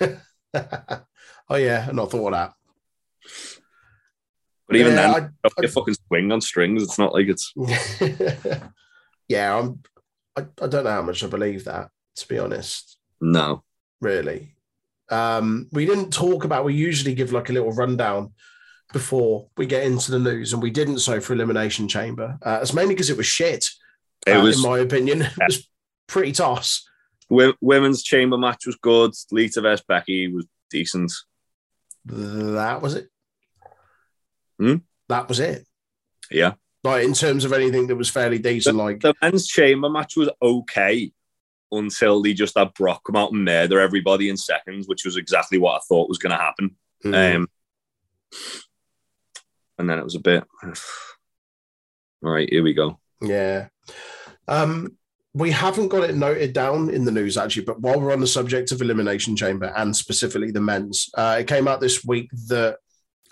[0.00, 2.52] oh yeah, I not thought of that.
[4.68, 6.82] But even Yeah, then, your fucking swing on strings.
[6.82, 7.52] It's not like it's.
[9.28, 9.82] Yeah, I'm.
[10.36, 11.90] I, I don't know how much I believe that.
[12.16, 13.64] To be honest, No.
[14.00, 14.55] really.
[15.08, 16.64] Um, we didn't talk about.
[16.64, 18.32] We usually give like a little rundown
[18.92, 22.38] before we get into the news, and we didn't so for Elimination Chamber.
[22.42, 23.68] Uh, it's mainly because it was shit.
[24.26, 25.68] It uh, was in my opinion, it was
[26.06, 26.88] pretty toss.
[27.28, 29.12] women's chamber match was good.
[29.30, 31.12] Lita vs Becky was decent.
[32.04, 33.08] That was it.
[34.58, 34.76] Hmm?
[35.08, 35.66] That was it.
[36.30, 36.54] Yeah.
[36.84, 40.30] Like in terms of anything that was fairly decent, like The men's chamber match was
[40.40, 41.12] okay
[41.78, 45.58] until they just had Brock come out and murder everybody in seconds, which was exactly
[45.58, 46.76] what I thought was going to happen.
[47.04, 47.48] mm, Um,
[49.78, 50.44] and then it was a bit.
[50.62, 50.72] All
[52.30, 52.98] right, here we go.
[53.20, 53.68] yeah.
[54.48, 54.96] Um,
[55.34, 58.26] we haven't got it noted down in the news actually, but while we're on the
[58.26, 62.78] subject of Elimination Chamber and specifically the men's, uh, it came out this week that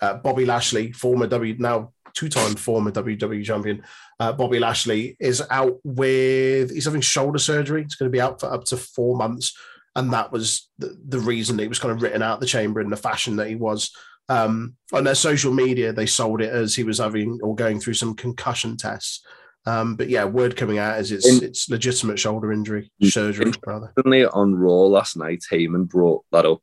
[0.03, 3.83] uh, Bobby Lashley, former W now two-time former WWE champion,
[4.21, 7.83] uh, Bobby Lashley is out with he's having shoulder surgery.
[7.83, 9.57] It's going to be out for up to four months,
[9.97, 12.81] and that was the, the reason he was kind of written out of the chamber
[12.81, 13.91] in the fashion that he was.
[14.29, 17.95] Um, on their social media, they sold it as he was having or going through
[17.95, 19.23] some concussion tests.
[19.67, 23.93] Um, but yeah, word coming out is it's In- it's legitimate shoulder injury surgery rather.
[23.97, 26.63] Suddenly on Raw last night, Heyman brought that up,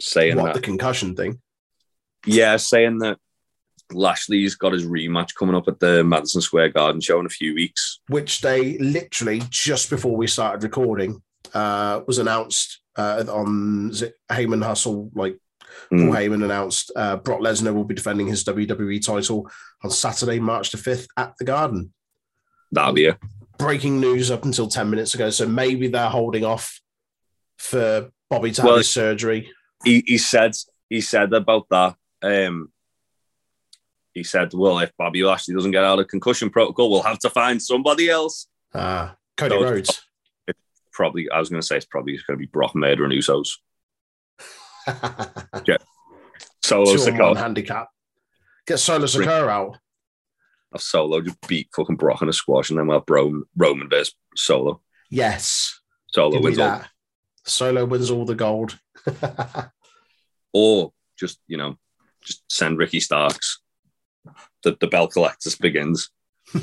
[0.00, 1.40] saying What that the concussion thing?
[2.26, 3.18] yeah, saying that
[3.92, 7.54] Lashley's got his rematch coming up at the Madison Square Garden show in a few
[7.54, 8.00] weeks.
[8.08, 11.22] which they literally just before we started recording
[11.54, 15.10] uh, was announced uh, on is it Heyman Hustle.
[15.14, 15.38] Like
[15.88, 16.12] Paul Mm.
[16.12, 19.48] Heyman announced, uh, Brock Lesnar will be defending his WWE title
[19.82, 21.92] on Saturday, March the fifth at the Garden.
[22.72, 23.18] That'll be it.
[23.58, 26.80] Breaking news up until ten minutes ago, so maybe they're holding off
[27.58, 29.50] for Bobby to have his surgery.
[29.84, 30.52] He, he said
[30.88, 31.94] he said about that.
[32.22, 32.70] Um,
[34.20, 37.30] he said, "Well, if Bobby Lashley doesn't get out of concussion protocol, we'll have to
[37.30, 40.02] find somebody else." Ah, Cody So- Rhodes.
[40.92, 43.48] Probably, I was going to say it's probably going to be Brock Murder and Usos.
[46.62, 47.36] Solo on one Sikoa.
[47.36, 47.88] handicap.
[48.66, 49.78] Get Solo Sikoa out.
[50.72, 53.88] Have Solo just beat fucking Brock in a squash, and then we'll have Roman, Roman
[53.88, 54.82] versus Solo.
[55.10, 56.82] Yes, Solo give wins all.
[57.44, 58.78] Solo wins all the gold.
[60.52, 61.76] or just you know
[62.22, 63.60] just send Ricky Starks.
[64.62, 66.10] The the bell collectors begins.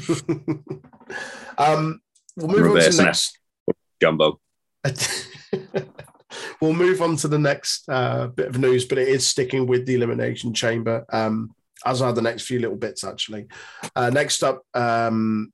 [1.58, 2.02] um,
[2.36, 3.40] we'll move Reverse on to the next.
[4.02, 4.40] Jumbo.
[6.62, 9.86] we'll move on to the next uh, bit of news, but it is sticking with
[9.86, 11.06] the elimination chamber.
[11.12, 11.56] Um,
[11.86, 13.48] as are the next few little bits, actually.
[13.96, 15.52] Uh, next up, um,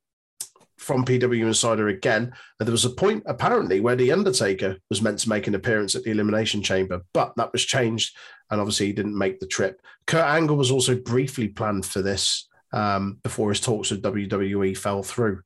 [0.84, 5.28] from PW Insider again, there was a point apparently where the Undertaker was meant to
[5.28, 8.16] make an appearance at the Elimination Chamber, but that was changed,
[8.50, 9.80] and obviously he didn't make the trip.
[10.06, 15.02] Kurt Angle was also briefly planned for this um, before his talks with WWE fell
[15.02, 15.42] through.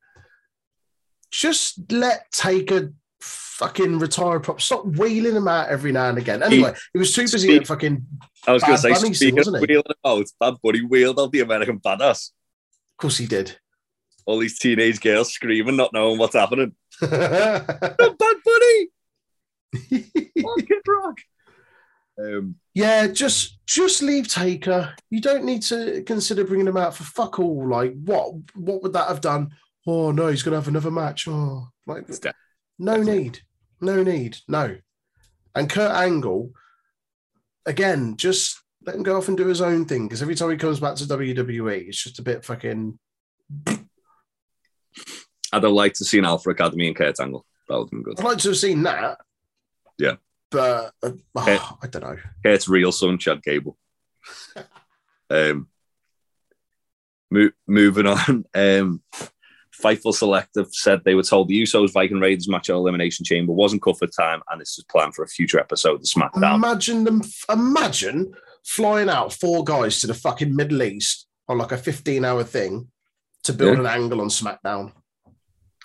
[1.31, 4.61] Just let Taker fucking retire prop.
[4.61, 6.43] Stop wheeling him out every now and again.
[6.43, 8.07] Anyway, he was too busy at fucking.
[8.47, 9.67] I was going to say, Bunny speaking wasn't of he?
[9.67, 12.31] wheeling out, Bad Bunny wheeled out the American Badass.
[12.31, 13.59] Of course, he did.
[14.29, 16.75] All these teenage girls screaming, not knowing what's happening.
[17.03, 18.89] yeah, Bad Bunny!
[19.73, 21.17] Fucking rock!
[22.23, 24.95] Um, just just leave Taker.
[25.09, 27.67] You don't need to consider bringing him out for fuck all.
[27.67, 28.35] Like what?
[28.55, 29.55] What would that have done?
[29.87, 31.27] Oh no, he's gonna have another match.
[31.27, 32.05] Oh, like
[32.79, 33.41] no need,
[33.81, 34.77] no need, no.
[35.55, 36.53] And Kurt Angle,
[37.65, 40.07] again, just let him go off and do his own thing.
[40.07, 42.99] Because every time he comes back to WWE, it's just a bit fucking.
[45.53, 47.45] I'd have liked to see an Alpha Academy and Kurt Angle.
[47.69, 48.19] That would have been good.
[48.21, 49.19] I'd like to have seen that.
[49.99, 50.17] Yeah.
[50.51, 51.59] but uh, Okay.
[51.83, 52.17] I don't know.
[52.45, 53.77] Kurt's real son, Chad Gable.
[55.31, 55.69] um,
[57.31, 58.45] mo- moving on.
[58.55, 59.03] Um,
[59.83, 63.81] Fightful Selective said they were told the Usos Viking Raiders match at Elimination Chamber wasn't
[63.83, 66.57] cut for time, and this is planned for a future episode of SmackDown.
[66.57, 67.23] Imagine them.
[67.49, 68.33] Imagine
[68.65, 72.89] flying out four guys to the fucking Middle East on like a fifteen-hour thing
[73.45, 73.81] to build Yeah.
[73.81, 74.93] an angle on SmackDown.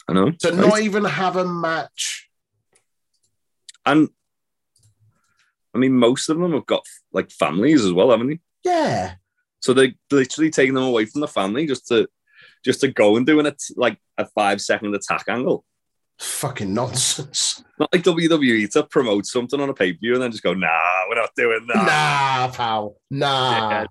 [0.08, 0.32] I know.
[0.32, 2.30] To not even have a match.
[3.86, 4.10] and
[5.74, 8.39] I mean, most of them have got like families as well, haven't they?
[8.63, 9.16] Yeah.
[9.60, 12.08] So they're literally taking them away from the family just to
[12.63, 15.66] just to go and do an, like a five second attack angle.
[16.20, 17.63] Fucking nonsense.
[17.80, 20.54] Not like WWE to promote something on a pay per view and then just go,
[20.54, 21.86] nah, we're not doing that.
[21.86, 22.98] Nah, pal.
[23.10, 23.86] Nah.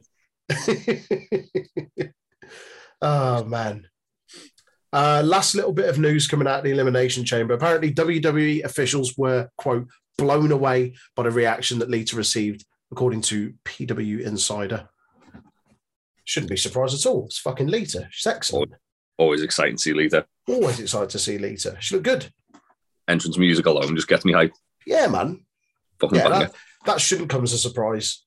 [3.03, 3.89] oh man.
[4.93, 7.55] Uh, last little bit of news coming out of the Elimination Chamber.
[7.55, 13.55] Apparently, WWE officials were, quote, blown away by the reaction that Lita received, according to
[13.65, 14.89] PW Insider.
[16.25, 17.25] Shouldn't be surprised at all.
[17.25, 18.07] It's fucking Lita.
[18.11, 18.73] She's excellent.
[19.19, 20.27] Always exciting to see Lita.
[20.47, 21.77] Always excited to see Lita.
[21.81, 22.31] She looked good.
[23.09, 24.53] Entrance music alone just gets me hyped.
[24.87, 25.45] Yeah, man.
[26.01, 26.55] Fucking Yeah, that,
[26.87, 28.25] that shouldn't come as a surprise.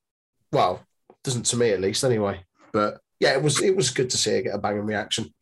[0.52, 0.86] Well,
[1.24, 2.42] doesn't to me at least, anyway.
[2.72, 5.34] But yeah, it was it was good to see her get a banging reaction.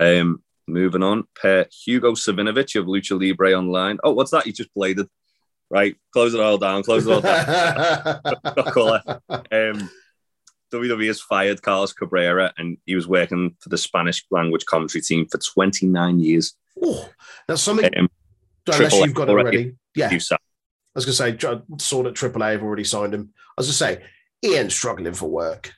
[0.00, 3.98] Um, moving on, per Hugo Savinovich of Lucha Libre Online.
[4.02, 4.46] Oh, what's that?
[4.46, 5.08] You just bladed.
[5.68, 6.82] Right, close it all down.
[6.82, 9.20] Close it all down.
[9.52, 9.90] Um,
[10.72, 15.26] WWE has fired Carlos Cabrera, and he was working for the Spanish language commentary team
[15.26, 16.54] for 29 years.
[16.82, 17.08] oh,
[17.46, 17.90] that's something.
[17.98, 18.08] Um,
[18.66, 19.56] unless you've got it already.
[19.56, 19.76] already.
[19.94, 20.36] Yeah, I
[20.94, 21.36] was gonna say.
[21.48, 23.32] I saw that Triple A have already signed him.
[23.36, 24.04] I was gonna say
[24.40, 25.72] he ain't struggling for work.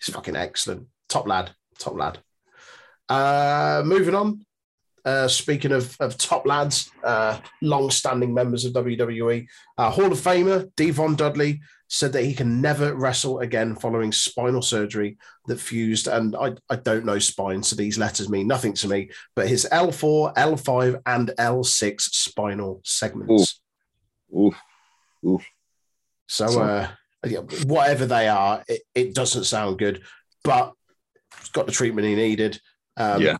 [0.00, 0.86] He's fucking excellent.
[1.08, 1.50] Top lad.
[1.78, 2.18] Top lad.
[3.08, 4.44] Uh, moving on.
[5.04, 10.70] Uh, speaking of, of top lads, uh, long-standing members of WWE, uh, Hall of Famer
[10.76, 16.06] Devon Dudley said that he can never wrestle again following spinal surgery that fused.
[16.08, 19.10] And I, I don't know spine, so these letters mean nothing to me.
[19.36, 23.60] But his L4, L5, and L6 spinal segments.
[25.26, 25.46] Oof.
[26.26, 26.88] So, So- uh,
[27.26, 30.02] yeah, whatever they are, it, it doesn't sound good,
[30.42, 30.72] but
[31.38, 32.58] he's got the treatment he needed.
[32.96, 33.36] Um, Yeah.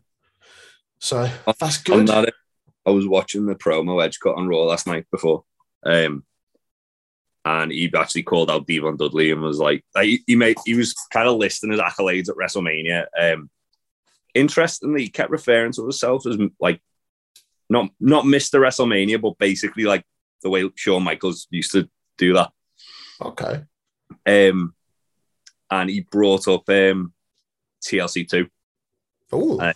[0.99, 2.07] So that's On good.
[2.07, 2.33] that,
[2.85, 5.43] I was watching the promo Edge cut on Raw last night before,
[5.83, 6.23] um,
[7.43, 10.73] and he actually called out Devon Dudley and was like, like, he, he made he
[10.73, 13.05] was kind of listing his accolades at WrestleMania.
[13.19, 13.49] Um,
[14.33, 16.81] interestingly, he kept referring to himself as like
[17.69, 18.59] not not Mr.
[18.59, 20.03] WrestleMania, but basically like
[20.41, 22.51] the way Shawn Michaels used to do that.
[23.21, 23.63] Okay.
[24.25, 24.73] Um,
[25.69, 27.13] and he brought up um,
[27.83, 28.47] TLC two.
[29.31, 29.73] Oh, Uh,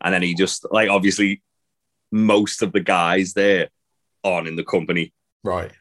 [0.00, 1.42] And then he just like obviously
[2.12, 3.68] most of the guys there
[4.22, 5.12] aren't in the company.
[5.42, 5.72] right.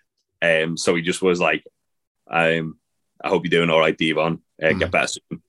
[0.42, 1.64] Um, so he just was like,
[2.30, 2.78] um,
[3.24, 4.42] I hope you're doing all right, Devon.
[4.62, 4.80] Uh, Mm.
[4.80, 5.42] Get better soon.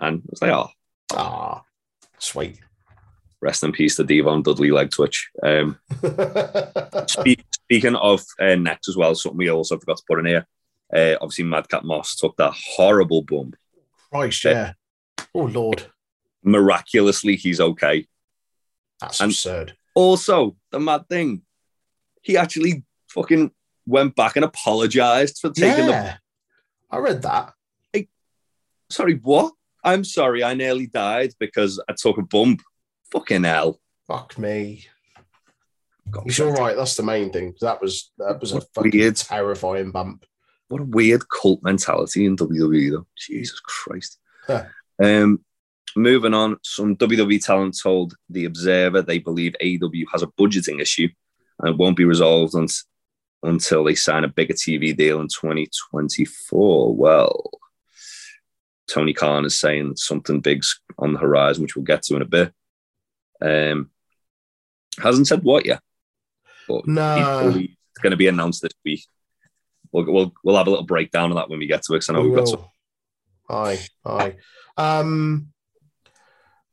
[0.00, 0.70] And I was like, oh,
[1.14, 1.62] Ah,
[2.18, 2.58] sweet.
[3.40, 5.28] rest in peace to Devon Dudley leg twitch.
[5.42, 5.78] Um,
[7.06, 10.46] spe- speaking of uh, next as well, something we also forgot to put in here.
[10.94, 13.56] Uh, obviously, Madcap Moss took that horrible bump.
[14.10, 14.72] Christ, yeah.
[15.34, 15.86] Oh Lord,
[16.42, 18.06] Miraculously, he's okay.
[19.00, 19.76] that's And- absurd.
[19.94, 21.42] Also, the mad thing,
[22.22, 23.50] he actually fucking
[23.86, 26.16] went back and apologized for taking the
[26.90, 27.52] I read that.
[28.90, 29.52] sorry, what?
[29.84, 32.62] I'm sorry, I nearly died because I took a bump.
[33.10, 33.80] Fucking hell.
[34.06, 34.86] Fuck me.
[36.10, 36.76] God, He's all right.
[36.76, 37.54] That's the main thing.
[37.60, 39.16] That was that was a fucking Weird.
[39.16, 40.24] terrifying bump.
[40.68, 43.06] What a weird cult mentality in WWE, though.
[43.16, 44.18] Jesus Christ.
[44.46, 44.64] Huh.
[45.02, 45.44] Um,
[45.98, 51.08] moving on, some WWE talent told The Observer they believe AEW has a budgeting issue
[51.60, 52.68] and it won't be resolved un-
[53.42, 56.94] until they sign a bigger TV deal in 2024.
[56.94, 57.50] Well,
[58.88, 62.26] Tony Khan is saying something big's on the horizon, which we'll get to in a
[62.26, 62.52] bit.
[63.40, 63.90] Um,
[64.98, 65.80] hasn't said what yet,
[66.66, 69.04] but No, it's going to be announced this week.
[69.92, 71.98] We'll, we'll, we'll have a little breakdown of that when we get to it.
[72.00, 72.64] 'cause I know we we've got some.
[73.50, 74.36] Aye, aye.
[74.76, 75.52] Um,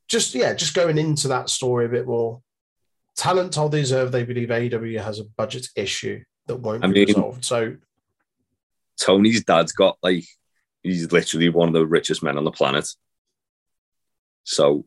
[0.07, 2.41] just yeah, just going into that story a bit more.
[3.15, 6.93] Talent told the Observer they believe AEW has a budget issue that won't I be
[6.93, 7.45] mean- resolved.
[7.45, 7.77] So
[8.99, 10.25] Tony's dad's got like
[10.83, 12.87] he's literally one of the richest men on the planet.
[14.43, 14.85] So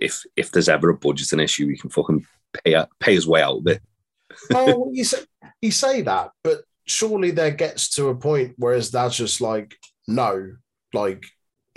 [0.00, 2.26] if if there's ever a budgeting issue, he can fucking
[2.64, 3.82] pay pay his way out of it.
[4.54, 5.18] oh, you say
[5.60, 9.74] you say that, but surely there gets to a point where his dad's just like,
[10.06, 10.52] no,
[10.92, 11.24] like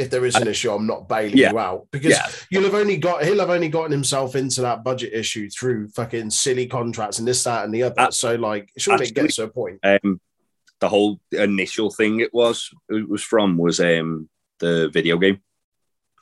[0.02, 1.52] if there is an issue, I'm not bailing Yeah.
[1.52, 2.28] you out because Yeah.
[2.50, 6.30] you'll have only got he'll have only gotten himself into that budget issue through fucking
[6.32, 8.00] silly contracts and this, that, and the other.
[8.00, 9.80] Uh, so like, surely it gets to a point.
[9.84, 10.20] Um,
[10.80, 14.28] the whole initial thing it was it was from was um
[14.60, 15.40] the video game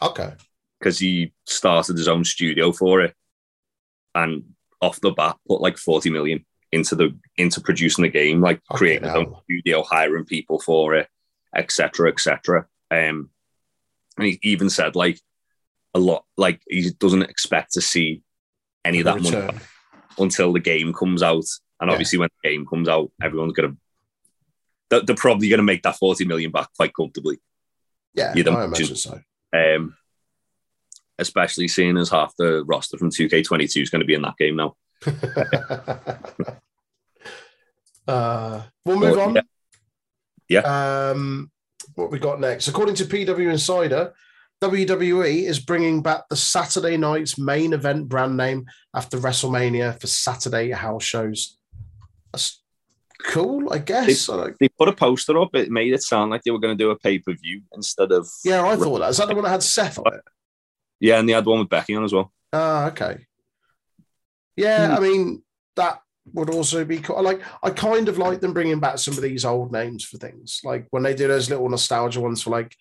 [0.02, 0.34] Okay.
[0.80, 3.14] because he started his own studio for it,
[4.16, 4.44] and
[4.82, 8.78] off the bat put like forty million into the into producing the game, like Fucking
[8.78, 11.08] creating his own studio, hiring people for it,
[11.56, 12.66] etc., etc.
[12.92, 13.30] Um,
[14.20, 15.20] and he even said like
[15.94, 18.22] a lot, like he doesn't expect to see
[18.86, 19.50] any of that money
[20.18, 21.46] until the game comes out.
[21.82, 21.94] And Yeah.
[21.94, 23.76] obviously, when the game comes out, everyone's gonna
[24.90, 27.40] they're, they're probably gonna make that forty million back quite comfortably.
[28.14, 28.96] Yeah, You'd I imagine.
[28.96, 29.22] so.
[29.54, 29.96] Um,
[31.20, 34.56] especially seeing as half the roster from 2K22 is going to be in that game
[34.56, 34.76] now.
[38.08, 39.42] uh, we'll move Well, on.
[40.48, 40.62] yeah.
[41.12, 41.52] Um,
[42.00, 42.68] what we got next?
[42.68, 44.14] According to PW Insider,
[44.62, 50.72] WWE is bringing back the Saturday night's main event brand name after WrestleMania for Saturday
[50.72, 51.58] house shows.
[52.34, 52.62] That's
[53.26, 54.28] cool, I guess.
[54.28, 55.56] Like- They put a poster up.
[55.56, 58.12] It made it sound like they were going to do a pay per view instead
[58.12, 59.10] of yeah, I thought that.
[59.12, 60.22] Is that the one that had Seth on it?
[61.00, 62.32] yeah, and they had one with Becky on as well.
[62.52, 63.26] Ah, okay.
[64.56, 64.94] Yeah, Hmm.
[64.96, 65.44] I mean
[65.78, 66.02] that
[66.34, 67.22] would also be cool.
[67.22, 70.62] Like, I kind of like them bringing back some of these old names for things,
[70.64, 72.76] like when they do those little nostalgia ones for like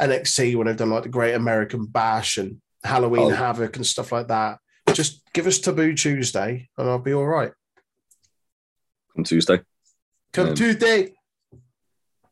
[0.00, 3.34] NXT when they've done like the Great American Bash and Halloween Oh.
[3.34, 4.58] Havoc and stuff like that.
[4.92, 7.52] Just give us Taboo Tuesday, and I'll be all right.
[9.14, 9.60] Come Tuesday,
[10.32, 11.14] Come Um, Tuesday,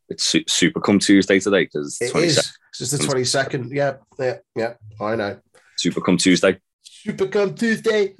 [0.08, 2.52] it's su- Super Come Tuesday today because it it's is.
[2.78, 3.70] This the twenty second.
[3.72, 4.74] Yeah, yeah, yeah.
[5.00, 5.38] I know.
[5.76, 6.58] Super Come Tuesday.
[6.82, 8.14] Super come Tuesday.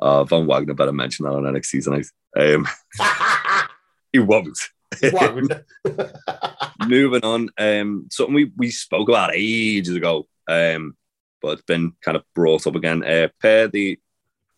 [0.00, 2.06] Uh, Von Wagner better mention that on NXT tonight.
[2.36, 2.66] Um,
[4.12, 4.58] he won't.
[6.86, 10.96] Moving on, um, something we, we spoke about ages ago, um,
[11.40, 13.04] but it's been kind of brought up again.
[13.04, 13.98] Uh, per the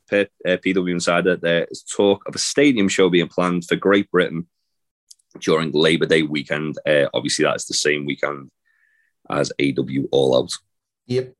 [0.08, 4.10] per uh, PW Insider, there is talk of a stadium show being planned for Great
[4.10, 4.46] Britain
[5.40, 6.78] during Labor Day weekend.
[6.86, 8.50] Uh, obviously, that's the same weekend
[9.30, 10.52] as AW All Out.
[11.06, 11.34] Yep.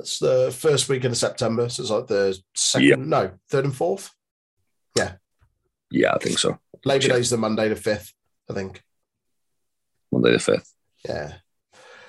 [0.00, 1.68] That's the first weekend of September.
[1.68, 2.94] So it's like the second, Yeah.
[2.96, 4.10] no, third and fourth.
[4.96, 5.12] Yeah,
[5.90, 6.58] Yeah, I think so.
[6.86, 7.16] Labor Sure.
[7.16, 8.14] Day's the Monday the fifth,
[8.48, 8.82] I think.
[10.10, 10.72] Monday the fifth.
[11.06, 11.34] Yeah.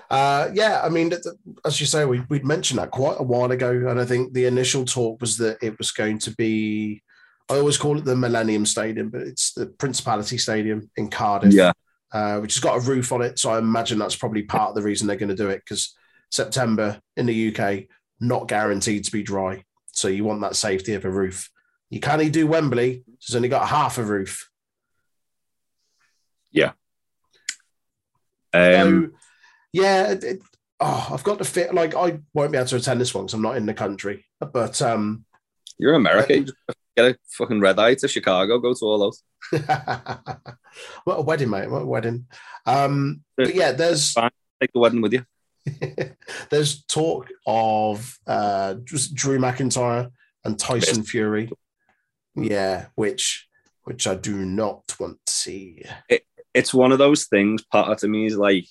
[0.09, 1.11] Uh, yeah, I mean,
[1.65, 3.71] as you say, we, we'd mentioned that quite a while ago.
[3.89, 7.03] And I think the initial talk was that it was going to be,
[7.49, 11.53] I always call it the Millennium Stadium, but it's the Principality Stadium in Cardiff.
[11.53, 11.73] Yeah,
[12.13, 13.37] uh, which has got a roof on it.
[13.37, 15.93] So I imagine that's probably part of the reason they're going to do it because
[16.31, 17.85] September in the UK
[18.19, 19.63] not guaranteed to be dry.
[19.91, 21.49] So you want that safety of a roof.
[21.89, 24.49] You can't even do Wembley; it's only got half a roof.
[26.51, 26.71] Yeah.
[28.53, 29.09] Um, so
[29.73, 30.41] yeah, it,
[30.79, 31.73] oh, I've got to fit.
[31.73, 34.25] Like I won't be able to attend this one because I'm not in the country.
[34.39, 35.25] But um,
[35.77, 36.37] you're America.
[36.37, 36.45] You
[36.95, 38.59] get a fucking red eye to Chicago.
[38.59, 39.23] Go to All those.
[41.03, 41.69] what a wedding, mate!
[41.69, 42.27] What a wedding.
[42.65, 45.25] Um, but yeah, there's Take the wedding with you.
[46.49, 50.11] There's talk of uh, Drew McIntyre
[50.43, 51.51] and Tyson Fury.
[52.35, 53.47] Yeah, which
[53.83, 55.83] which I do not want to see.
[56.53, 57.63] it's one of those things.
[57.63, 58.65] Part of me is like,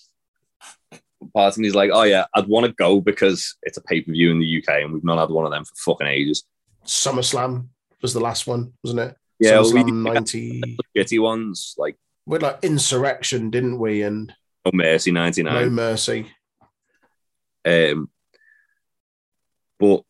[1.34, 4.00] part of me is like, oh yeah, I'd want to go because it's a pay
[4.00, 6.44] per view in the UK and we've not had one of them for fucking ages.
[6.86, 7.68] SummerSlam
[8.02, 9.16] was the last one, wasn't it?
[9.38, 10.78] Yeah, well, we 90.
[10.96, 14.02] shitty ones like We had like Insurrection, didn't we?
[14.02, 14.32] And
[14.64, 15.64] No Mercy ninety nine.
[15.64, 15.70] No.
[15.70, 16.30] Mercy.
[17.64, 18.10] Um,
[19.78, 20.02] but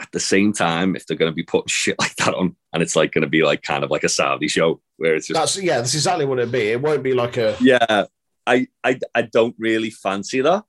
[0.00, 2.82] at the same time, if they're going to be putting shit like that on, and
[2.82, 5.38] it's like going to be like kind of like a Saudi show where it's just
[5.38, 6.70] That's yeah, that's exactly what it'd be.
[6.70, 8.04] It won't be like a yeah,
[8.46, 10.64] I I I don't really fancy that.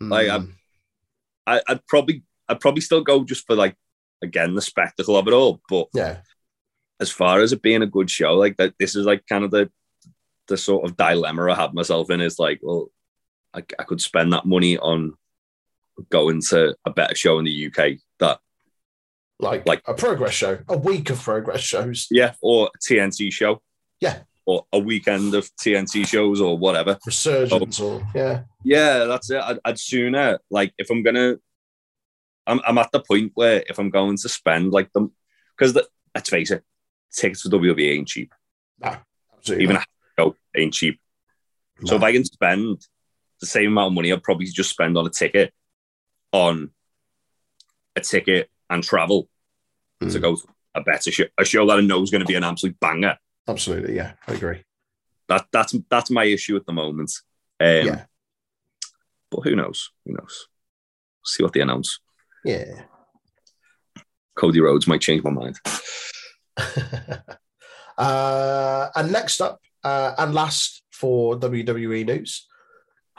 [0.00, 0.52] Like, I'm- Mm,
[1.46, 3.76] I, I'd probably I'd probably still go just for like
[4.22, 5.60] again the spectacle of it all.
[5.68, 6.18] But yeah.
[7.00, 9.50] as far as it being a good show, like that, this is like kind of
[9.50, 9.70] the
[10.48, 12.20] the sort of dilemma I have myself in.
[12.20, 12.90] Is like, well,
[13.56, 15.14] I, I could spend that money on
[16.10, 17.98] going to a better show in the UK.
[18.20, 18.38] That
[19.38, 22.06] Like, Like- a progress show, a week of progress shows.
[22.10, 23.62] yeah, or a TNT show.
[24.00, 24.20] Yeah.
[24.44, 26.98] Or a weekend of TNT shows or whatever.
[27.04, 28.42] Resurgence or yeah.
[28.62, 29.40] Yeah, that's it.
[29.42, 31.36] I'd, I'd sooner like if I'm gonna,
[32.46, 35.10] I'm I'm at the point where if I'm going to spend like them,
[35.56, 35.74] because
[36.14, 36.62] let's face it,
[37.12, 38.32] tickets for WWE ain't cheap.
[38.80, 39.64] Absolutely.
[39.64, 39.82] Even not.
[40.18, 41.00] a show ain't cheap.
[41.84, 42.86] So if I can spend
[43.40, 45.52] the same amount of money, I'd probably just spend on a ticket,
[46.32, 46.70] on
[47.94, 49.28] a ticket and travel
[50.00, 50.20] to Mm.
[50.20, 50.42] go to
[50.74, 53.16] a better show, a show that I know is going to be an absolute banger.
[53.48, 54.62] Absolutely, yeah, I agree.
[55.28, 57.12] That that's that's my issue at the moment.
[57.60, 58.04] Um, Yeah.
[59.30, 59.90] but who knows?
[60.04, 60.48] Who knows?
[61.24, 61.98] See what they announce.
[62.44, 62.84] Yeah.
[64.36, 65.58] Cody Rhodes might change my mind.
[67.98, 72.46] uh, and next up, uh, and last for WWE news,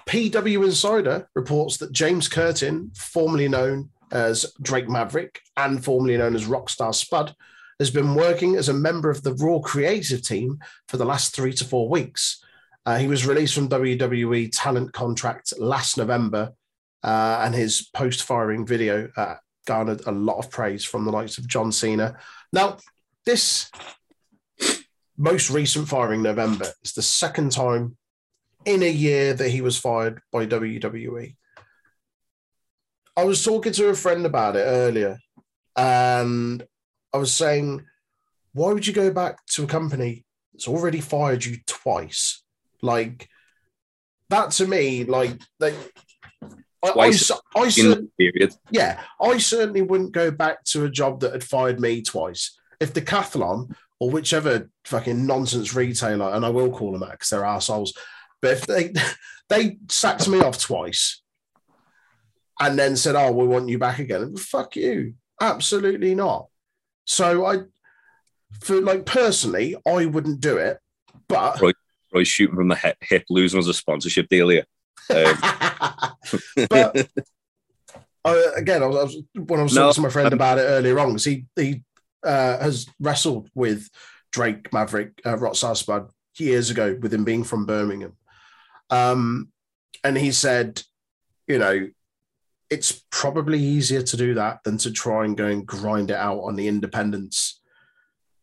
[0.08, 6.48] PW Insider reports that James Curtin, formerly known as Drake Maverick and formerly known as
[6.48, 7.36] Rockstar Spud,
[7.80, 11.54] has been working as a member of the Raw creative team for the last three
[11.54, 12.44] to four weeks.
[12.86, 16.54] Uh, he was released from WWE talent contract last November,
[17.04, 19.36] uh, and his post firing video uh,
[19.66, 22.18] garnered a lot of praise from the likes of John Cena.
[22.54, 22.78] Now,
[23.26, 23.70] this
[25.18, 27.98] most recent firing November is the second time
[28.68, 31.36] in a year that he was fired by WWE.
[33.16, 35.18] I was talking to a friend about it earlier,
[35.78, 36.62] and
[37.14, 37.86] I was saying,
[38.52, 42.44] why would you go back to a company that's already fired you twice?
[42.82, 43.30] Like
[44.30, 45.74] that to me, like they.
[46.84, 47.12] I, I,
[47.56, 51.80] I, cer- period, yeah, I certainly wouldn't go back to a job that had fired
[51.80, 52.60] me twice.
[52.80, 57.30] If the Decathlon or whichever fucking nonsense retailer, and I will call them that because
[57.30, 57.94] they're assholes,
[58.42, 58.94] but if they
[59.50, 61.22] they sacked me off twice
[62.60, 66.48] and then said, "Oh, we want you back again," fuck you, absolutely not.
[67.06, 67.60] So I,
[68.62, 70.80] for like personally, I wouldn't do it,
[71.28, 71.62] but.
[72.14, 74.64] Roy shooting from the hip, hip losing was a sponsorship deal here.
[75.10, 75.36] Um,
[76.70, 77.10] but
[78.24, 80.34] uh, again, I was, I was when I was No, talking to my friend um,
[80.34, 81.84] about it earlier on, because he he
[82.24, 83.90] uh, has wrestled with
[84.32, 88.14] Drake Maverick uh, Rockstar Spud years ago, with him being from Birmingham,
[88.90, 89.52] um,
[90.04, 90.82] and he said,
[91.48, 91.90] you know,
[92.70, 96.40] it's probably easier to do that than to try and go and grind it out
[96.42, 97.62] on the independents,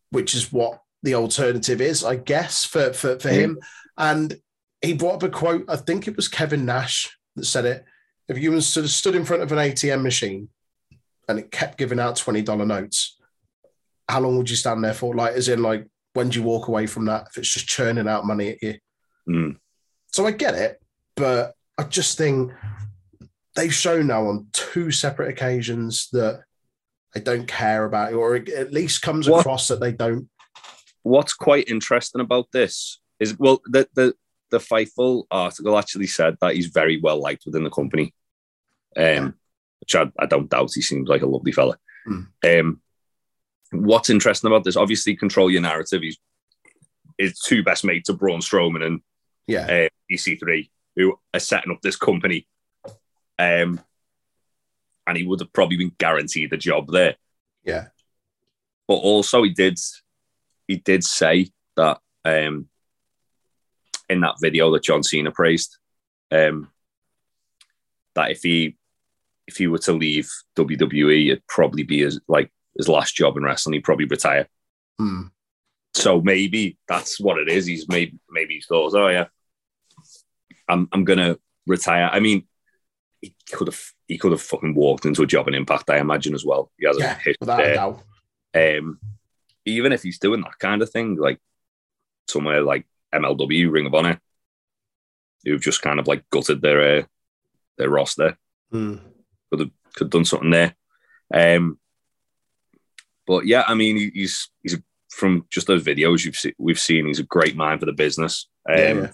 [0.09, 3.33] which is what the alternative is, I guess, for for, for Mm.
[3.33, 3.59] him.
[3.97, 4.35] And
[4.81, 5.65] he brought up a quote.
[5.69, 7.85] I think it was Kevin Nash that said it.
[8.27, 10.49] If you sort of stood in front of an ATM machine
[11.29, 13.17] and it kept giving out twenty dollar notes,
[14.09, 15.15] how long would you stand there for?
[15.15, 18.07] Like, as in, like, when do you walk away from that if it's just churning
[18.07, 18.75] out money at you?
[19.29, 19.57] mm,
[20.15, 20.81] So I get it,
[21.17, 22.53] but I just think
[23.53, 26.43] they've shown now on two separate occasions that
[27.13, 30.29] they don't care about it, or it at least comes What- across that they don't.
[31.03, 34.13] what's quite interesting about this is well, the the
[34.51, 38.13] the Fightful article actually said that he's very well liked within the company,
[38.95, 39.33] um,
[39.81, 40.71] which I, I don't doubt.
[40.73, 41.77] He seems like a lovely fella.
[42.07, 42.27] Mm.
[42.59, 42.81] Um,
[43.73, 44.77] what's interesting about this?
[44.77, 46.03] Obviously, control your narrative.
[46.03, 46.17] He's
[47.17, 49.01] his two best mates are Braun Strowman and
[49.47, 52.47] Yeah, uh, EC3, who are setting up this company.
[53.37, 53.81] Um,
[55.07, 57.15] and he would have probably been guaranteed a job there.
[57.63, 57.87] yeah,
[58.87, 59.77] But also, he did
[60.67, 62.69] he did say that um,
[64.09, 65.77] in that video that John Cena praised
[66.31, 66.69] um,
[68.15, 68.77] that if he
[69.47, 73.43] if he were to leave WWE, it'd probably be his like his last job in
[73.43, 73.73] wrestling.
[73.73, 74.47] He'd probably retire.
[74.97, 75.23] Hmm.
[75.93, 77.65] So maybe that's what it is.
[77.65, 79.25] He's maybe maybe he thought, oh yeah,
[80.67, 81.37] I'm I'm gonna
[81.67, 82.09] retire.
[82.11, 82.47] I mean,
[83.21, 86.33] he could have he could have fucking walked into a job in Impact, I imagine
[86.33, 86.71] as well.
[86.77, 87.59] He has yeah, without
[88.55, 88.77] a.
[88.79, 88.99] Um,
[89.65, 91.39] even if he's doing that kind of thing, like
[92.27, 94.19] somewhere like MLW, Ring of Honor,
[95.43, 97.03] who've just kind of like gutted their uh,
[97.77, 98.37] their roster,
[98.71, 98.95] Hmm.
[99.49, 100.75] could have could have done something there.
[101.33, 101.79] Um,
[103.25, 107.19] but yeah, I mean, he's he's a, from just those videos you've we've seen, he's
[107.19, 108.47] a great mind for the business.
[108.69, 109.11] Um, Yeah, yeah,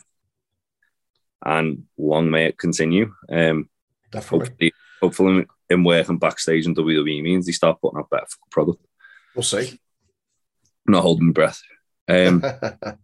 [1.43, 3.13] and long may it continue.
[3.31, 3.69] Um,
[4.11, 4.47] definitely.
[4.47, 8.85] hopefully, hopefully, him working backstage in WWE means he start putting out better product.
[9.35, 9.79] We'll see.
[10.87, 11.61] I'm not holding my breath.
[12.07, 12.43] Um,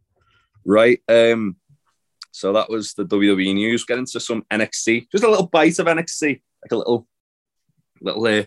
[0.66, 1.00] right.
[1.08, 1.56] Um,
[2.32, 3.86] so that was the WWE news.
[3.86, 5.08] Get into some NXT.
[5.12, 7.08] Just a little bite of NXT, like a little,
[8.02, 8.44] little, uh,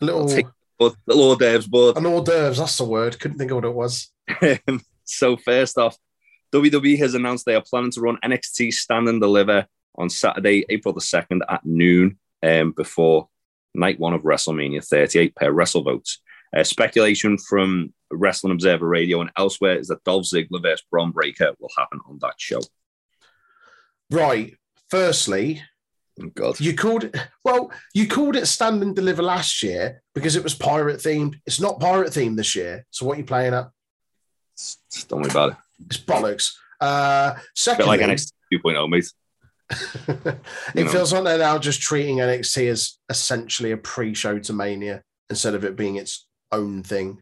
[0.00, 0.46] little take-
[0.78, 1.96] bud- little hors d'oeuvres board.
[1.96, 2.58] an hors d'oeuvres.
[2.58, 3.18] That's the word.
[3.18, 4.12] Couldn't think of what it was.
[5.04, 5.96] so first off,
[6.54, 10.94] WWE has announced they are planning to run NXT Stand and Deliver on Saturday, April
[10.94, 13.28] the second at noon, um, before
[13.74, 16.18] night one of WrestleMania 38 per WrestleVotes.
[16.56, 21.52] Uh, speculation from Wrestling Observer Radio and elsewhere is that Dolph Ziggler versus Bron Breaker
[21.58, 22.60] will happen on that show.
[24.10, 24.54] Right.
[24.90, 25.60] Firstly,
[26.22, 27.72] Oh, God, you called it well.
[27.92, 31.40] You called it Stand and Deliver last year because it was pirate themed.
[31.44, 32.86] It's not pirate themed this year.
[32.90, 33.68] So what are you playing at?
[35.08, 35.56] don't worry about it.
[35.86, 36.54] It's bollocks.
[36.80, 39.12] Uh, secondly, like NXT 2.0, mate.
[40.74, 40.88] it know.
[40.90, 45.64] feels like they're now just treating NXT as essentially a pre-show to Mania instead of
[45.64, 47.20] it being its own thing.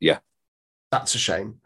[0.00, 0.18] Yeah.
[0.90, 1.60] that's a shame.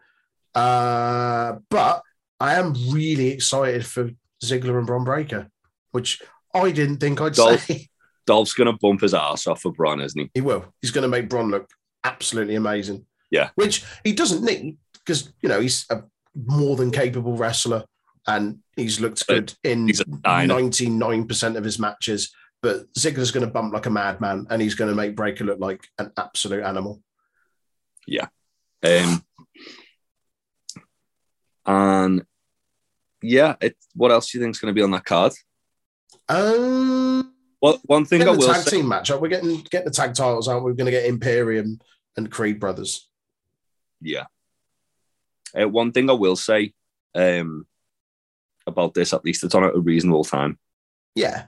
[0.55, 2.03] Uh, but
[2.41, 4.11] I am really excited for
[4.45, 5.49] Ziggler and Bron Breaker.
[5.93, 6.23] which
[6.55, 7.63] I didn't think I'd Dolph.
[7.65, 7.89] say.
[8.27, 10.31] Dolph's gonna bump his ass off for Bron, isn't he?
[10.35, 10.65] He will.
[10.81, 11.69] He's going to make Bron look
[12.05, 13.07] absolutely amazing.
[13.31, 13.51] Yeah.
[13.57, 16.03] Which he doesn't need because, you know, he's a
[16.35, 17.85] more than capable wrestler
[18.27, 22.33] and he's looked good in He's 99% of his matches.
[22.63, 25.61] But Ziggler's going to bump like a madman and he's going to make Breaker look
[25.61, 27.03] like an absolute animal.
[28.07, 28.29] Yeah,
[28.83, 29.25] um,
[31.67, 32.25] and
[33.23, 35.33] yeah, it, what else do you think is going to be on that card?
[36.29, 39.11] Um, Well, one thing I the will tag say, team match.
[39.11, 40.71] We're getting get the tag titles, aren't we?
[40.71, 41.79] We're going to get Imperium
[42.17, 43.09] and Creed Brothers.
[44.01, 44.25] yeah,
[45.59, 46.73] uh, one thing I will say
[47.15, 47.67] um,
[48.67, 50.59] about this, at least it's on at a reasonable time.
[51.15, 51.45] Yeah,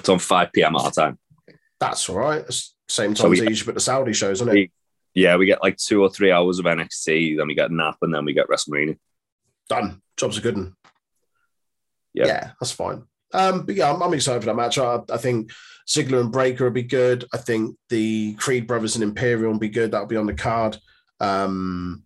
[0.00, 0.76] It's on five p.m.
[0.76, 1.18] our time.
[1.80, 2.40] that's all right.
[2.42, 4.52] It's same So time we- as usual, but the Saudi shows, isn't it?
[4.52, 4.72] We-
[5.14, 8.14] Yeah, we get like two or three hours of NXT, then we get nap, and
[8.14, 8.98] then we get WrestleMania.
[9.68, 10.00] Done.
[10.16, 10.74] Job's a good one.
[12.14, 12.50] Yeah.
[12.60, 13.04] that's fine.
[13.32, 14.78] Um, but yeah, I'm, I'm excited for that match.
[14.78, 15.50] I, I think
[15.86, 17.24] Ziggler and Breaker will be good.
[17.32, 19.90] I think the Creed brothers and Imperium will be good.
[19.92, 20.78] That'll be on the card.
[21.20, 22.04] Um,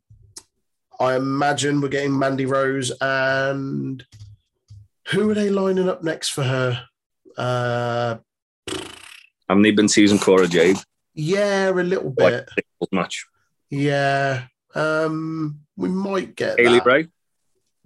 [1.00, 4.04] I imagine we're getting Mandy Rose and
[5.08, 6.84] who are they lining up next for her?
[7.36, 8.16] Uh,
[9.48, 10.76] Haven't they been teasing Cora Jade
[11.14, 12.48] yeah, a little bit.
[12.54, 13.26] singles match?
[13.68, 14.44] Yeah.
[14.74, 16.86] Um, we might get Haley that.
[16.86, 17.08] Ray.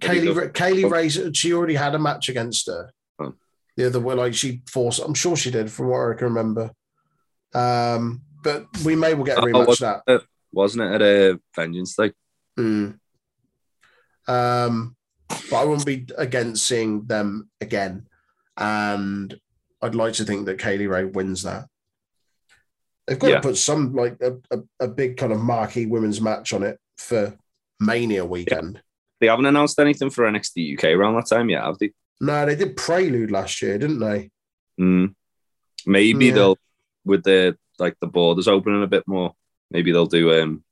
[0.01, 0.89] Kaylee, Ra- Kaylee Oh.
[0.89, 2.91] Ray, she already had a match against her.
[3.19, 3.33] Oh.
[3.75, 6.71] The other way, like she forced, I'm sure she did, from what I can remember.
[7.53, 10.21] Um, but we may well get a Oh, rematch of that.
[10.53, 12.11] wasn't it at a Vengeance Day?
[12.57, 12.99] Mm.
[14.27, 14.95] Um,
[15.49, 18.07] but I wouldn't be against seeing them again,
[18.57, 19.39] and
[19.81, 21.67] I'd like to think that Kay Lee Ray wins that.
[23.05, 23.35] They've got Yeah.
[23.35, 26.77] to put some like a, a, a big kind of marquee women's match on it
[26.97, 27.37] for
[27.79, 28.81] Mania weekend.
[29.21, 31.91] They haven't announced anything for NXT UK around that time yet, have they?
[32.19, 34.29] No, they did Prelude last year, didn't they?
[34.79, 35.13] Mm.
[35.85, 36.33] Maybe Yeah.
[36.33, 36.57] they'll
[37.05, 39.33] with the like the borders opening a bit more.
[39.71, 40.63] Maybe they'll do um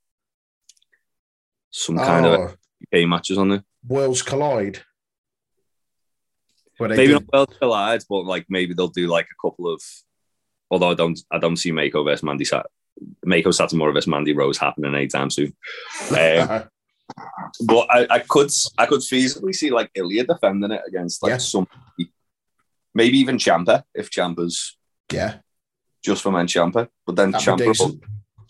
[1.78, 2.56] some kind of Oh,
[3.02, 3.64] UK matches on there.
[3.86, 4.80] Worlds Collide.
[6.80, 9.82] Maybe did- not World Collide, but like maybe they'll do like a couple of.
[10.72, 12.66] Although I don't, I don't see Meiko versus Mandy Sat,
[13.26, 15.56] Meiko Satomura versus Mandy Rose happening anytime soon.
[16.10, 16.64] Um,
[17.66, 21.38] but I, I could, I could feasibly see like Ilja defending it against like Yeah.
[21.38, 21.68] some,
[22.96, 24.76] maybe even Ciampa if Ciampa's
[25.14, 25.36] yeah,
[26.04, 26.88] just for men Ciampa.
[27.06, 28.00] But then Ciampa.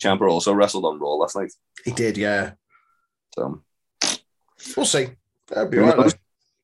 [0.02, 1.52] Ciampa also wrestled on Raw last night.
[1.84, 2.52] He did, yeah.
[3.36, 3.62] So
[4.76, 5.08] We'll see.
[5.48, 6.14] That'd be right.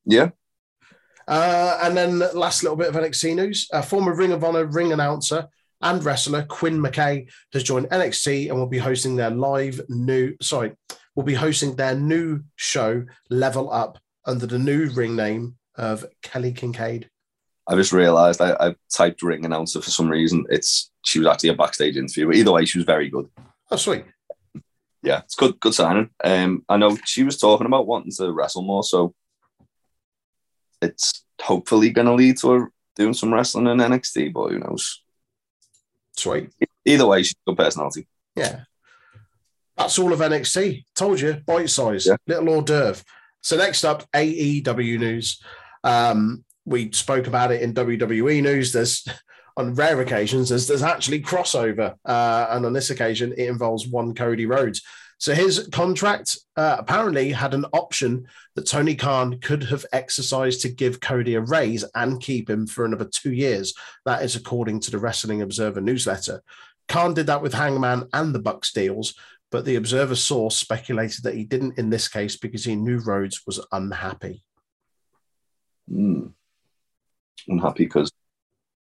[0.05, 0.29] yeah,
[1.27, 3.67] Uh, and then last little bit of NXT news.
[3.71, 5.47] Uh, former Ring of Honor ring announcer
[5.81, 10.73] and wrestler Quinn McKay has joined NXT and will be hosting their live new, sorry,
[11.15, 16.51] will be hosting their new show, Level Up, under the new ring name of Kelly
[16.51, 17.09] Kincaid.
[17.67, 20.45] I just realised I, I typed ring announcer for some reason.
[20.49, 22.27] It's she was actually a backstage interview.
[22.27, 23.29] But either way, she was very good.
[23.71, 24.05] Oh, sweet.
[25.03, 26.09] Yeah, it's good, good signing.
[26.23, 29.13] Um, I know she was talking about wanting to wrestle more, so
[30.81, 34.33] it's hopefully going to lead to her doing some wrestling in NXT.
[34.33, 35.01] But who knows?
[36.15, 36.51] Sweet.
[36.85, 38.07] Either way, she's a good personality.
[38.35, 38.61] Yeah.
[39.77, 40.85] That's all of NXT.
[40.95, 42.15] Told you, bite size, Yeah.
[42.27, 43.03] little hors d'oeuvre.
[43.41, 45.41] So next up, AEW news.
[45.83, 48.71] Um, we spoke about it in WWE news.
[48.71, 49.05] There's
[49.57, 54.13] on rare occasions there's there's actually crossover, uh, and on this occasion it involves one
[54.13, 54.81] Cody Rhodes.
[55.19, 60.69] So his contract uh, apparently had an option that Tony Khan could have exercised to
[60.69, 63.73] give Cody a raise and keep him for another two years.
[64.05, 66.43] That is according to the Wrestling Observer newsletter.
[66.89, 69.13] Khan did that with Hangman and the Bucks deals,
[69.49, 73.43] but the Observer source speculated that he didn't in this case because he knew Rhodes
[73.45, 74.43] was unhappy.
[75.87, 76.27] Hmm.
[77.47, 78.11] Unhappy because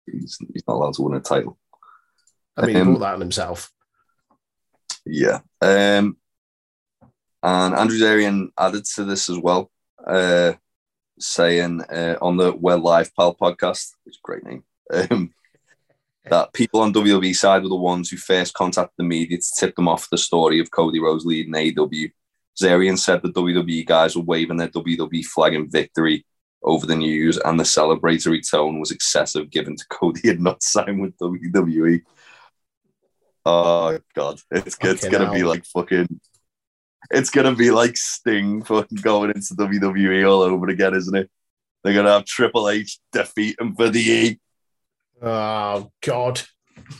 [0.06, 1.58] he's, he's not allowed to win a title.
[2.58, 3.72] I mean, he Um, brought that on himself.
[5.06, 5.39] Yeah.
[5.62, 6.18] Um,
[7.43, 9.70] and Andrew Zarian added to this as well,
[10.06, 10.53] uh,
[11.20, 15.34] saying uh, on the Well Live Pal podcast, which is a great name, um,
[16.26, 19.76] that people on WWE side were the ones who first contacted the media to tip
[19.76, 22.12] them off the story of Cody Rhodes leading AEW.
[22.60, 26.26] Zarian said the WWE guys were waving their WWE flag in victory
[26.66, 31.01] over the news, and the celebratory tone was excessive given to Cody had not signed
[31.01, 32.01] with WWE.
[33.45, 36.20] Oh god, it's, it's gonna be like fucking.
[37.11, 41.30] It's gonna be like Sting fucking going into WWE all over again, isn't it?
[41.84, 44.39] They're gonna have Triple H defeat him for the E.
[45.22, 46.41] Oh God.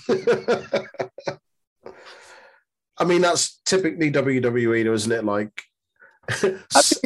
[2.98, 5.26] I mean, that's typically WWE, though, isn't it?
[5.26, 5.64] Like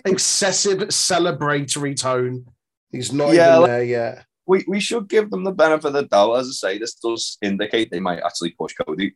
[0.05, 2.45] excessive celebratory tone.
[2.91, 4.25] He's not Yeah, even like- there yet.
[4.45, 6.33] we, we should give them the benefit of the doubt.
[6.35, 9.15] As I say, this does indicate they might actually push Cody.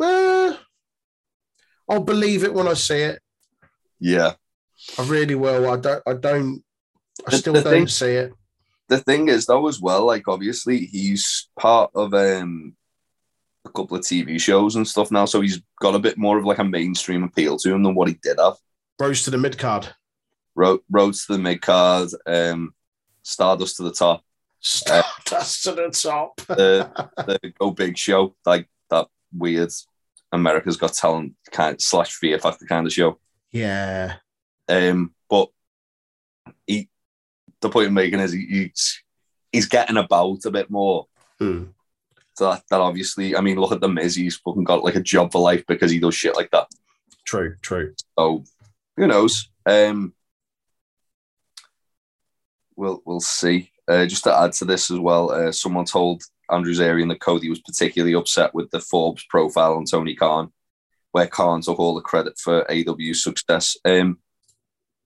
[0.00, 0.54] Uh,
[1.88, 3.20] I'll believe it when I see it.
[4.00, 4.34] Yeah.
[4.98, 5.70] I really will.
[5.70, 6.02] I don't.
[6.06, 6.62] I don't.
[7.26, 8.32] I The- still the don't thing- see it.
[8.88, 12.74] The thing is, though, as well, like obviously he's part of um
[13.66, 16.46] a couple of TV shows and stuff now, so he's got a bit more of
[16.46, 18.54] like a mainstream appeal to him than what he did have.
[19.00, 19.88] Rose to the mid card.
[20.54, 22.74] Road, roads to the mid card, um,
[23.22, 24.24] Stardust to the top,
[24.60, 26.36] Stardust to the top.
[26.48, 29.70] the the Go Big show, like that weird
[30.32, 33.18] America's Got Talent kind of slash Fear Factor kind of show.
[33.52, 34.16] yeah.
[34.68, 35.48] Um, but
[36.66, 36.90] he,
[37.60, 39.02] the point I'm making is he, he's
[39.50, 41.06] he's getting about a bit more.
[41.38, 41.64] Hmm.
[42.34, 44.14] So that, that obviously, I mean, look at the Miz.
[44.14, 46.66] He's fucking got like a job for life because he does shit like that.
[47.24, 47.56] True.
[47.62, 47.94] True.
[48.18, 48.44] So
[48.98, 49.48] who knows?
[49.64, 50.12] Um,
[52.76, 53.70] we'll we'll see.
[53.86, 57.48] Uh, just to add to this as well, uh, someone told Andrew Zarian that Cody
[57.48, 60.52] was particularly upset with the Forbes profile on Tony Khan,
[61.12, 63.76] where Khan took all the credit for AW's success.
[63.84, 64.18] Um,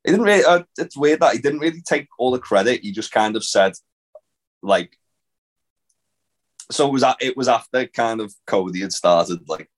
[0.04, 0.44] he didn't really.
[0.44, 2.80] Uh, it's weird that he didn't really take all the credit.
[2.82, 3.74] He just kind of said,
[4.62, 4.98] like,
[6.70, 9.70] so it was it was after kind of Cody had started like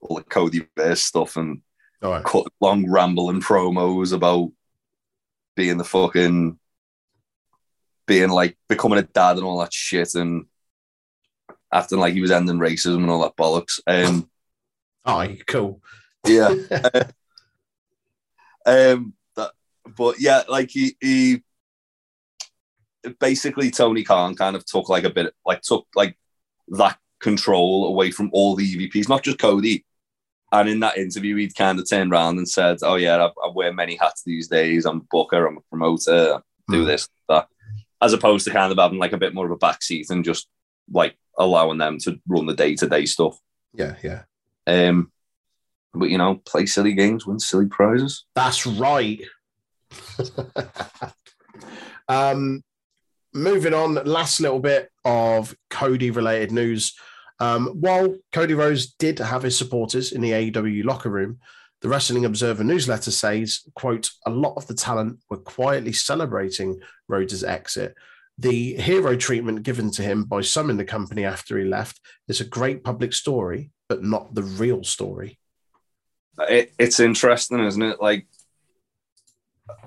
[0.00, 1.62] all the Cody verse stuff and
[2.02, 2.24] right.
[2.24, 4.50] cut long rambling promos about
[5.54, 6.58] being the fucking
[8.06, 10.46] being like becoming a dad and all that shit and
[11.72, 13.80] acting like he was ending racism and all that bollocks.
[13.86, 14.28] Um,
[15.08, 15.80] Oh, cool.
[16.26, 16.48] yeah.
[18.66, 19.52] um, that,
[19.96, 21.42] but yeah, like he, he
[23.20, 26.18] basically Tony Khan kind of took like a bit, like took like
[26.68, 29.84] that control away from all the EVPs, not just Cody.
[30.52, 33.50] And in that interview, he'd kind of turned around and said, "Oh yeah, I, I
[33.52, 34.86] wear many hats these days.
[34.86, 35.46] I'm a booker.
[35.46, 36.34] I'm a promoter.
[36.36, 36.86] I do Hmm.
[36.86, 37.48] this, that."
[38.00, 40.46] As opposed to kind of having like a bit more of a backseat and just
[40.92, 43.38] like allowing them to run the day to day stuff.
[43.74, 43.96] Yeah.
[44.04, 44.22] Yeah.
[44.66, 45.10] Um,
[45.94, 48.24] but you know, play silly games, win silly prizes.
[48.34, 49.22] That's right.
[52.08, 52.62] um,
[53.34, 56.94] moving on, last little bit of Cody related news.
[57.38, 61.38] Um, while Cody Rhodes did have his supporters in the AEW locker room,
[61.82, 67.44] the Wrestling Observer newsletter says, quote, a lot of the talent were quietly celebrating Rhodes'
[67.44, 67.94] exit.
[68.38, 72.40] The hero treatment given to him by some in the company after he left is
[72.40, 75.38] a great public story, but not the real story.
[76.38, 78.00] It, it's interesting, isn't it?
[78.00, 78.26] Like,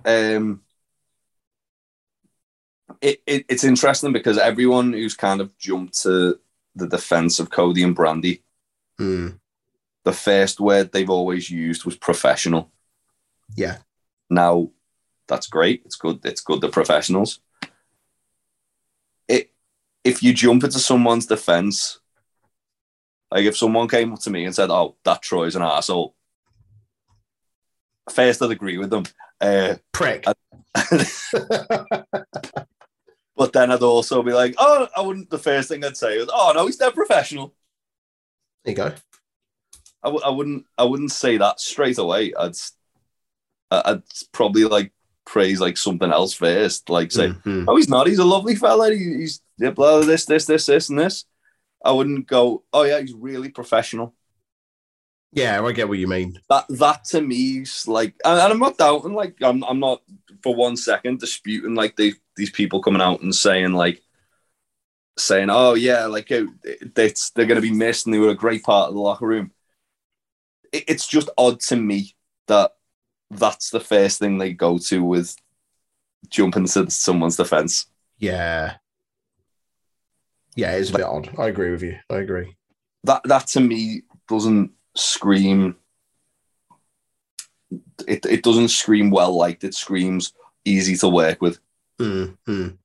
[0.06, 0.62] um,
[3.02, 6.40] it, it it's interesting because everyone who's kind of jumped to
[6.80, 8.42] the defense of Cody and Brandi,
[8.98, 9.30] Hmm.
[10.04, 12.72] the first word they've always used was professional.
[13.56, 13.78] Yeah.
[14.30, 14.72] Now,
[15.28, 15.84] that's great.
[15.86, 16.20] It's good.
[16.26, 16.62] It's good.
[16.62, 17.40] The professionals.
[19.28, 19.52] It
[20.04, 22.00] if you jump into someone's defense,
[23.32, 26.16] like if someone came up to me and said, "Oh, that Troy's an asshole,"
[28.10, 29.04] first I'd agree with them.
[29.40, 30.26] Uh, Prick.
[33.40, 36.30] but then I'd also be like, "Oh, I wouldn't." The first thing I'd say is,
[36.32, 37.56] "Oh no, he's dead professional."
[38.66, 38.94] There you go.
[40.04, 42.34] I w- I wouldn't I wouldn't say that straight away.
[42.38, 42.56] I'd
[43.72, 44.92] I'd probably like
[45.26, 47.66] praise like something else first, like say, Mhm.
[47.68, 48.08] "Oh, he's not.
[48.08, 48.92] He's a lovely fella.
[48.94, 51.26] He's yeah, blah this this this this and this."
[51.84, 54.14] I wouldn't go, "Oh yeah, he's really professional."
[55.32, 56.40] Yeah, I get what you mean.
[56.50, 59.14] That that to me is like, and, and I'm not doubting.
[59.14, 60.02] Like, I'm I'm not
[60.44, 64.02] for one second disputing like they, these people coming out and saying like
[65.18, 68.36] saying, "Oh yeah, like it, it's, they're going to be missed and they were a
[68.36, 69.52] great part of the locker room."
[70.72, 72.16] It, it's just odd to me
[72.48, 72.72] that
[73.32, 75.36] that's the first thing they go to with
[76.30, 77.88] jumping to someone's defense.
[78.18, 78.76] Yeah.
[80.56, 81.30] Yeah, it's a bit odd.
[81.38, 81.98] I agree with you.
[82.10, 82.56] I agree.
[83.04, 85.76] That that to me doesn't scream.
[88.08, 89.64] It it doesn't scream well liked.
[89.64, 90.34] It screams
[90.66, 91.60] easy to work with.
[92.00, 92.78] Mm, mm.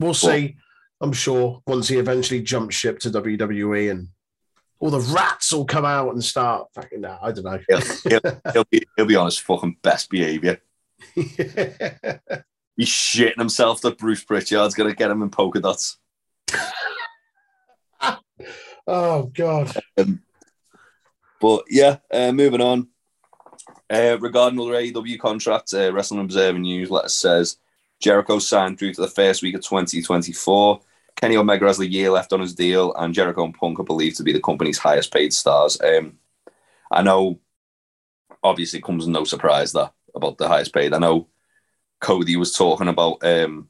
[0.00, 0.56] We'll see.
[1.00, 4.08] I'm sure once he eventually jumps ship to WWE and
[4.80, 7.18] all the rats will come out and start fucking that.
[7.22, 7.58] I don't know.
[7.68, 7.80] He'll,
[8.20, 10.60] he'll, he'll be he'll be on his fucking best behavior.
[11.14, 15.98] He's shitting himself that Bruce Pritchard's gonna get him in polka dots.
[18.86, 19.76] oh God.
[19.96, 20.22] Um,
[21.40, 22.88] but yeah, uh, moving on.
[23.90, 27.56] Uh, regarding other AEW contracts, uh, Wrestling Observer newsletter says
[28.00, 30.80] Jericho signed through to the first week of 2024.
[31.16, 34.16] Kenny Omega has a year left on his deal, and Jericho and Punk are believed
[34.18, 35.80] to be the company's highest paid stars.
[35.80, 36.18] Um,
[36.90, 37.40] I know,
[38.42, 40.94] obviously, it comes no surprise that about the highest paid.
[40.94, 41.28] I know
[42.00, 43.68] Cody was talking about um,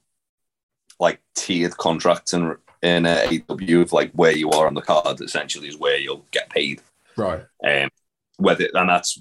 [1.00, 5.20] like tiered contracts in in uh, AW of like where you are on the card
[5.20, 6.80] essentially is where you'll get paid.
[7.18, 7.42] Right.
[7.66, 7.90] Um,
[8.38, 9.20] whether and that's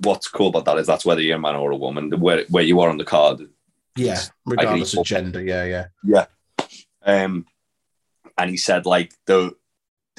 [0.00, 2.10] what's cool about that is that's whether you're a man or a woman.
[2.18, 3.40] Where where you are on the card
[3.96, 4.20] Yeah.
[4.46, 5.42] Regardless of gender.
[5.42, 5.64] Yeah.
[5.64, 5.86] Yeah.
[6.04, 6.26] Yeah.
[7.04, 7.46] Um,
[8.36, 9.54] and he said like the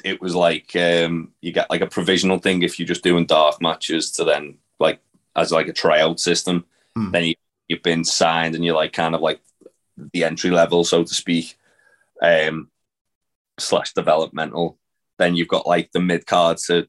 [0.04, 3.60] it was like um, you get like a provisional thing if you're just doing dark
[3.60, 5.00] matches to then like
[5.34, 6.64] as like a tryout system.
[6.94, 7.10] Hmm.
[7.10, 7.34] Then you
[7.68, 9.40] you've been signed and you're like kind of like
[10.12, 11.56] the entry level, so to speak,
[12.20, 12.68] um,
[13.58, 14.76] slash developmental.
[15.18, 16.88] Then you've got like the mid card to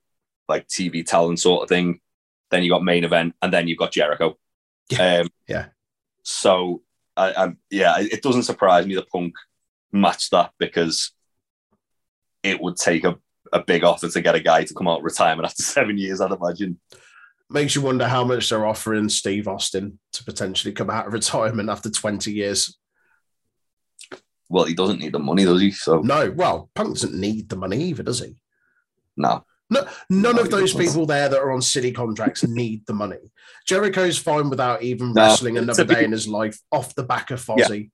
[0.51, 1.99] like TV talent sort of thing.
[2.51, 4.37] Then you got main event, and then you've got Jericho.
[4.99, 5.67] Um, Yeah.
[6.23, 6.81] So
[7.15, 9.33] I, I yeah, it doesn't surprise me that Punk
[9.91, 11.11] matched that because
[12.43, 13.17] it would take a,
[13.53, 16.21] a big offer to get a guy to come out of retirement after seven years,
[16.21, 16.79] I'd imagine.
[17.49, 21.69] Makes you wonder how much they're offering Steve Austin to potentially come out of retirement
[21.69, 22.77] after 20 years.
[24.49, 25.71] Well, he doesn't need the money, does he?
[25.71, 28.35] So No, well, Punk doesn't need the money either, does he?
[29.17, 29.45] no.
[29.71, 33.31] No, none of those people there that are on city contracts need the money.
[33.65, 37.03] Jericho's fine without even No, wrestling another to be- day in his life off the
[37.03, 37.65] back of Yeah.
[37.67, 37.91] Fozzy.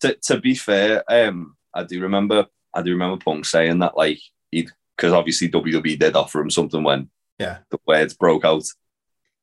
[0.00, 4.18] To, to be fair, um, I do remember I do remember Punk saying that like
[4.50, 7.58] he because obviously WWE did offer him something when Yeah.
[7.70, 8.64] the words broke out,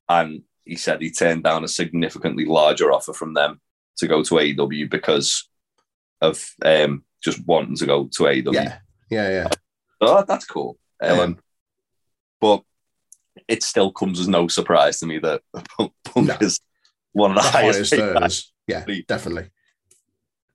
[0.10, 3.62] and he said he turned down a significantly larger offer from them
[3.98, 5.48] to go to AEW because
[6.22, 8.54] of um, just wanting to go to AEW.
[8.54, 8.80] Yeah,
[9.12, 9.48] yeah, yeah.
[10.02, 10.78] Oh, that's cool.
[11.02, 11.38] Um, man.
[12.42, 12.64] But
[13.48, 15.42] it still comes as no surprise to me that
[15.78, 16.38] Punk No.
[16.42, 16.60] is
[17.14, 17.94] one of the, The highest.
[17.96, 18.54] highest.
[18.68, 19.50] Yeah, definitely.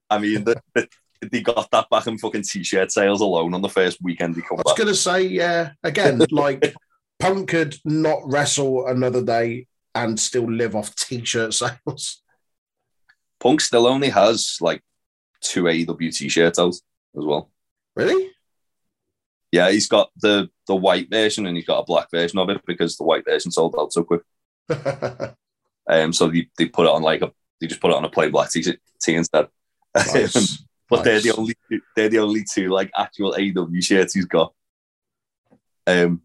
[0.09, 0.87] I mean, the, the,
[1.31, 4.59] they got that back in fucking t-shirt sales alone on the first weekend he come
[4.59, 6.75] I was going to say, yeah, again, like
[7.19, 12.21] Punk could not wrestle another day and still live off t shirt sales.
[13.39, 14.81] Punk still only has like
[15.41, 16.81] two AEW t-shirts out as
[17.15, 17.49] well.
[17.95, 18.29] Really?
[19.51, 22.61] Yeah, he's got the the white version and he's got a black version of it
[22.65, 24.21] because the white version sold out so quick.
[25.85, 28.09] Um, so they, they put it on like a they just put it on a
[28.09, 29.47] plain black t tee instead.
[29.95, 30.63] Nice.
[30.89, 31.55] But they're the only
[31.95, 34.53] they're the only two like actual AEW shirts he's got.
[35.87, 36.21] Um,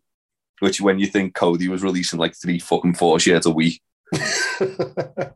[0.59, 3.81] which when you think Cody was releasing like three fucking four shirts a week,
[4.13, 5.31] yeah.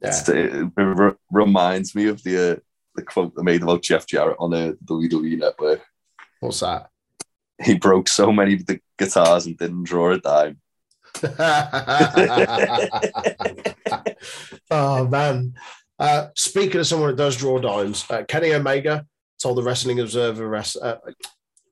[0.00, 2.56] it re- reminds me of the uh,
[2.94, 5.82] the quote they made about Jeff Jarrett on the WWE Network.
[6.40, 6.88] What's that?
[7.62, 10.60] He broke so many of the guitars and didn't draw a dime.
[14.70, 15.54] oh man.
[15.98, 19.06] Uh, speaking of someone that does draw dimes, uh, Kenny Omega
[19.40, 20.98] told the Wrestling Observer Res- uh,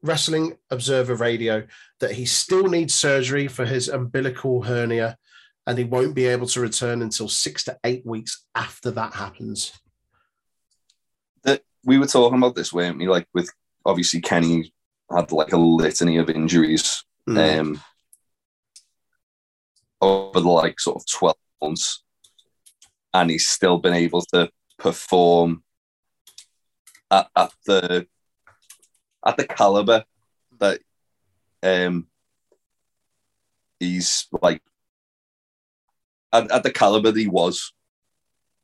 [0.03, 1.67] Wrestling Observer Radio
[2.01, 5.17] that he still needs surgery for his umbilical hernia,
[5.67, 9.73] and he won't be able to return until six to eight weeks after that happens.
[11.43, 13.09] That we were talking about this, weren't we?
[13.09, 13.51] Like with
[13.85, 14.73] obviously Kenny
[15.15, 17.61] had like a litany of injuries Mm.
[17.61, 17.81] um,
[20.01, 22.03] over the like sort of 12 months.
[23.15, 25.63] And he's still been able to perform
[27.11, 28.07] at, at the
[29.25, 30.05] at the caliber
[30.59, 30.81] that
[31.63, 32.09] um
[33.79, 34.63] he's like
[36.33, 37.73] at, at the caliber that he was.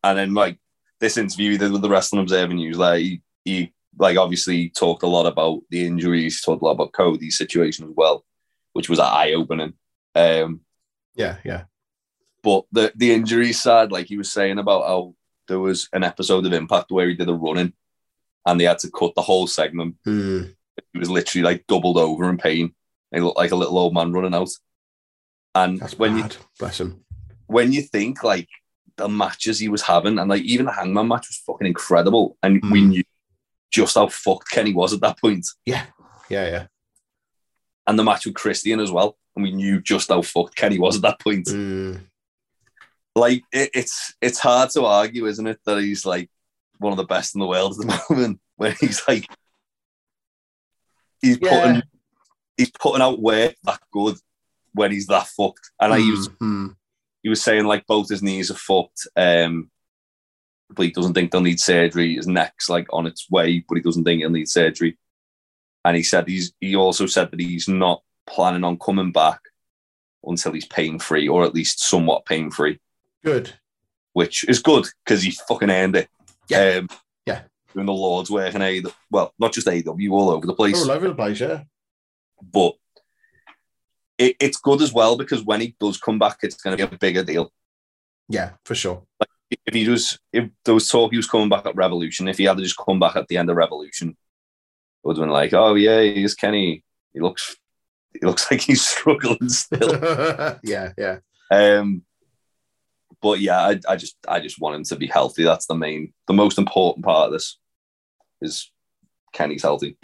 [0.03, 0.59] And then like
[0.99, 5.03] this interview he did with the Wrestling Observer News, like he, he like obviously talked
[5.03, 8.25] a lot about the injuries, talked a lot about Cody's situation as well,
[8.73, 9.75] which was eye opening.
[10.15, 10.61] Um,
[11.15, 11.65] yeah, yeah.
[12.43, 15.15] but the the injury side, like he was saying about how
[15.49, 17.73] there was an episode of Impact where he did a running,
[18.47, 19.97] and they had to cut the whole segment.
[20.07, 20.55] Mm.
[20.93, 22.73] He was literally like doubled over in pain.
[23.13, 24.51] He looked like a little old man running out.
[25.55, 26.37] And That's when you bad.
[26.59, 27.05] Bless him.
[27.47, 28.49] when you think like
[28.97, 32.61] the matches he was having, and like even the Hangman match was fucking incredible, and
[32.71, 32.89] we Mm.
[32.89, 33.05] knew
[33.71, 35.85] just how fucked Kenny was at that point, Yeah,
[36.31, 36.67] yeah, yeah.
[37.87, 40.97] and the match with Christian as well, and we knew just how fucked Kenny was
[40.97, 41.47] at that point.
[41.47, 42.01] Mm.
[43.15, 46.31] like it, it's it's hard to argue, isn't it, that he's like
[46.79, 48.41] one of the best in the world at the moment.
[48.57, 49.27] When he's like
[51.21, 51.49] he's Yeah.
[51.51, 51.83] putting
[52.57, 54.17] he's putting out work that good
[54.73, 55.71] when he's that fucked.
[55.81, 56.75] And like, he was Mm,
[57.23, 59.07] he was saying like both his knees are fucked.
[59.17, 59.71] Um,
[60.77, 62.15] he doesn't think they'll need surgery.
[62.17, 64.99] His neck's like on its way, but he doesn't think he'll need surgery.
[65.85, 69.41] And he said he's he also said that he's not planning on coming back
[70.25, 72.79] until he's pain free, or at least somewhat pain free.
[73.25, 73.55] Good.
[74.13, 76.09] which is good because he fucking earned it.
[76.49, 76.79] Yeah.
[76.79, 76.89] Um,
[77.27, 77.43] Yeah.
[77.75, 80.91] Doing the Lord's work and A, well, not just AW, all over the place, All
[80.91, 81.63] over the place, yeah.
[82.43, 82.75] but
[84.17, 86.95] it, it's good as well because when he does come back, it's going to be
[86.95, 87.53] a bigger deal.
[88.29, 89.03] Yeah, for sure.
[89.51, 92.45] If he was, if there was talk he was coming back at Revolution, if he
[92.45, 94.17] had to just come back at the end of Revolution, it
[95.05, 96.85] would have been like, oh yeah, he's Kenny.
[97.15, 97.57] He looks,
[98.13, 99.99] he looks like he's struggling still.
[100.63, 101.19] yeah, yeah.
[101.51, 102.03] Um,
[103.21, 105.45] but yeah, I, I just, I just want him to be healthy.
[105.45, 107.59] That's the main, the most important part of this
[108.41, 108.71] is
[109.33, 109.97] Kenny's healthy.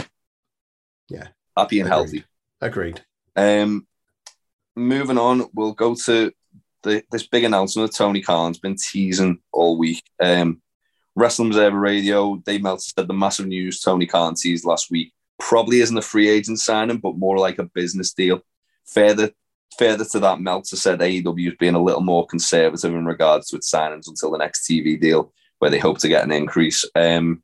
[1.09, 1.29] Yeah.
[1.57, 1.97] happy and Agreed.
[1.97, 2.25] healthy.
[2.61, 3.05] Agreed.
[3.37, 3.87] Um,
[4.75, 6.33] moving on, we'll go to
[6.85, 10.03] the, this big announcement that Tony Khan's been teasing all week.
[10.23, 10.63] Um,
[11.17, 15.81] Wrestling Observer Radio, Dave Meltzer said the massive news Tony Khan teased last week probably
[15.81, 18.41] isn't a free agent signing, but more like a business deal.
[18.87, 19.31] Further,
[19.79, 23.57] further to that, Meltzer said AEW is being a little more conservative in regards to
[23.57, 26.85] its signings until the next TV deal, where they hope to get an increase.
[26.95, 27.43] Um,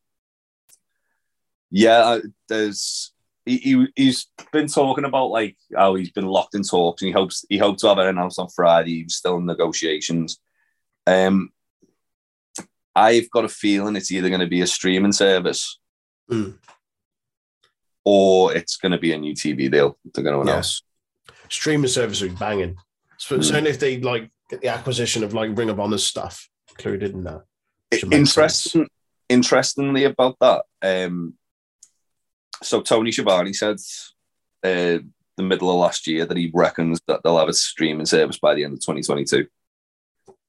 [1.70, 2.18] yeah,
[2.48, 3.09] there's
[3.46, 7.12] he, he he's been talking about like how he's been locked in talks and he
[7.12, 9.02] hopes he hopes to have it announced on Friday.
[9.02, 10.38] He's still in negotiations.
[11.06, 11.50] Um,
[12.94, 15.78] I've got a feeling it's either going to be a streaming service
[16.30, 16.58] Mm.
[18.04, 20.82] or it's going to be a new TV deal they're going to announce.
[21.48, 22.76] Streaming service would be banging.
[23.18, 23.44] So, Mm.
[23.44, 27.24] Certainly if they like get the acquisition of like Ring of Honor stuff included in
[27.24, 27.42] that.
[28.12, 28.88] Interesting,
[29.28, 31.34] interestingly about that, um,
[32.62, 33.76] so Tony Schiavone said
[34.62, 34.98] uh,
[35.36, 38.54] the middle of last year that he reckons that they'll have a streaming service by
[38.54, 39.46] the end of 2022.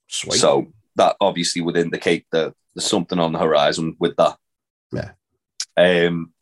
[0.07, 0.33] Sweet.
[0.33, 4.37] So that obviously would indicate that there's something on the horizon with that.
[4.91, 5.11] Yeah.
[5.77, 6.33] Um.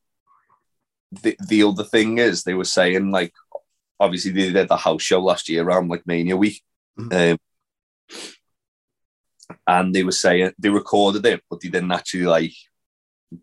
[1.11, 3.33] The the other thing is they were saying like
[3.99, 6.61] obviously they did the house show last year around like Mania week.
[7.11, 7.37] Um,
[9.65, 12.53] and they were saying they recorded it, but they didn't actually like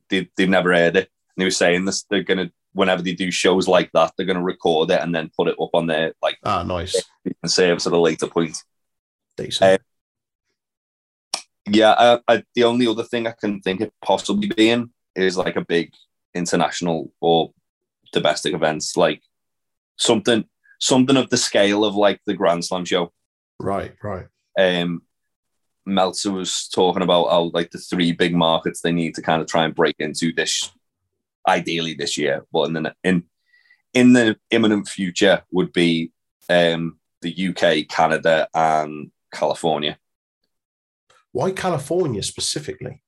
[0.09, 1.11] they they've never aired it.
[1.37, 4.43] And they were saying this they're gonna whenever they do shows like that, they're gonna
[4.43, 7.03] record it and then put it up on their like ah, nice.
[7.43, 8.63] And service at a later point.
[9.37, 9.81] Decent.
[11.69, 15.57] Yeah, I, I, the only other thing I can think of possibly being is like
[15.57, 15.93] a big
[16.33, 17.53] international or
[18.13, 19.21] domestic events, like
[19.97, 20.45] something
[20.79, 23.13] something of the scale of like the Grand Slam show.
[23.59, 24.27] right, right.
[24.59, 25.03] Um,
[25.85, 29.49] Meltzer was talking about how like the three big markets they need to kind of
[29.49, 30.71] try and break into this,
[31.47, 33.25] ideally this year, but in the in
[33.95, 36.13] in the imminent future would be
[36.49, 39.99] um, the UK, Canada, and California.
[41.33, 43.03] Why California specifically?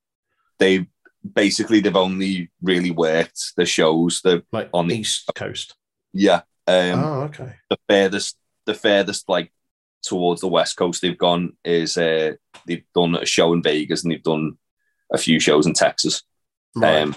[0.59, 0.87] They
[1.35, 5.75] basically they've only really worked the shows that Like On the East Coast.
[6.13, 7.55] yeah um, oh, okay.
[7.71, 8.37] the furthest
[8.67, 9.51] the furthest like
[10.03, 12.35] towards the west coast they've gone is uh,
[12.67, 14.59] they've done a show in Vegas and they've done
[15.13, 16.23] a few shows in Texas.
[16.77, 17.03] Right.
[17.03, 17.17] Um,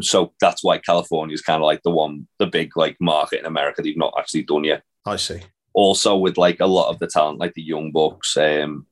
[0.00, 3.46] so that's why California is kind of like the one, the big like market in
[3.46, 4.82] America they've not actually done yet.
[5.06, 5.40] I see.
[5.72, 8.86] Also with like a lot of the talent, like the Young Bucks, um,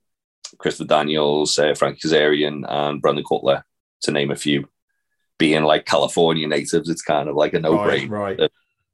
[0.59, 3.65] Christopher Daniels, uh, Frank Kazarian, and Brandon Cutler,
[4.03, 4.69] to name a few,
[5.39, 8.39] being like California natives, it's kind of like a no right, brainer right.
[8.39, 8.49] do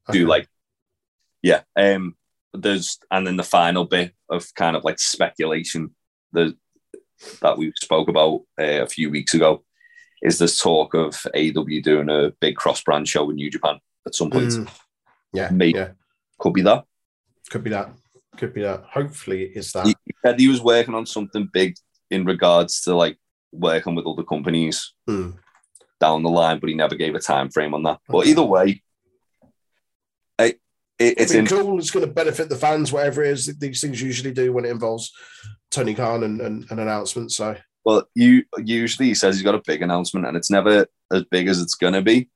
[0.09, 0.25] Okay.
[0.25, 0.49] like
[1.43, 2.17] yeah um
[2.55, 5.95] there's and then the final bit of kind of like speculation
[6.33, 6.57] the
[7.41, 9.63] that we spoke about uh, a few weeks ago
[10.23, 14.15] is this talk of AEW doing a big cross brand show in New Japan at
[14.15, 14.51] some point.
[14.51, 14.69] Mm.
[15.33, 15.79] Yeah, Maybe.
[15.79, 15.91] yeah.
[16.39, 16.85] Could be that.
[17.51, 17.91] Could be that.
[18.37, 18.85] Could be that.
[18.91, 19.87] Hopefully, it's that.
[19.87, 19.95] He
[20.25, 21.77] said he was working on something big
[22.11, 23.19] in regards to like
[23.53, 25.37] working with other companies Mm.
[26.01, 27.99] down the line, but he never gave a time frame on that.
[28.09, 28.83] But either way,
[30.39, 30.45] I,
[30.99, 31.79] it, it's in, cool.
[31.79, 34.71] It's going to benefit the fans, whatever it is these things usually do when it
[34.71, 35.13] involves
[35.71, 37.33] Tony Khan and, and an announcement.
[37.33, 41.25] So, Well, you usually he says he's got a big announcement, and it's never as
[41.31, 42.29] big as it's gonna be.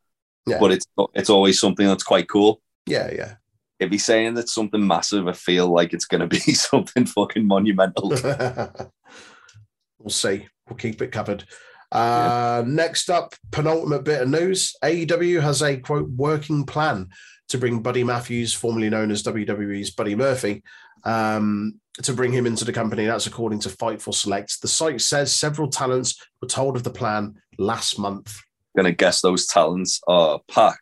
[0.47, 0.59] Yeah.
[0.61, 2.61] But it's it's always something that's quite cool.
[2.87, 3.35] yeah, yeah.
[3.79, 8.09] If he's saying that something massive, I feel like it's gonna be something fucking monumental.
[9.99, 10.47] we'll see.
[10.69, 11.45] We'll keep it covered.
[11.93, 17.09] Uh, Next up, penultimate bit of news AEW has a quote working plan
[17.49, 20.63] to bring Buddy Matthews, formerly known as WWE's Buddy Murphy,
[21.05, 23.07] um, to bring him into the company.
[23.07, 24.61] That's according to Fightful Select.
[24.61, 28.39] The site says several talents were told of the plan last month.
[28.77, 30.79] gonna guess those talents are Pac,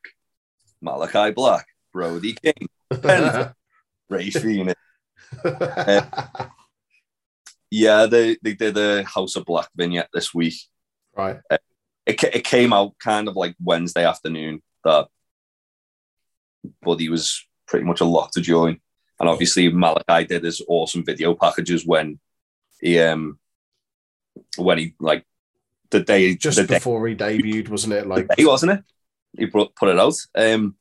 [0.83, 2.69] Malachi Black, Brody King,
[4.11, 4.75] Rey Fénix.
[5.45, 6.51] Um,
[7.71, 10.55] yeah, they they did a House of Black vignette this week.
[11.17, 11.39] right.
[11.51, 11.59] Uh,
[12.07, 15.09] it it came out kind of like Wednesday afternoon that
[16.83, 18.79] Buddy was pretty much a lock to join.
[19.21, 22.19] And obviously Malachi did his awesome video packages when
[22.81, 23.39] he um
[24.57, 25.25] when he like
[25.91, 28.07] the day Just the day before he debuted, wasn't it?
[28.07, 28.85] Like, he wasn't it?
[29.39, 30.17] He brought, put it out.
[30.35, 30.77] Um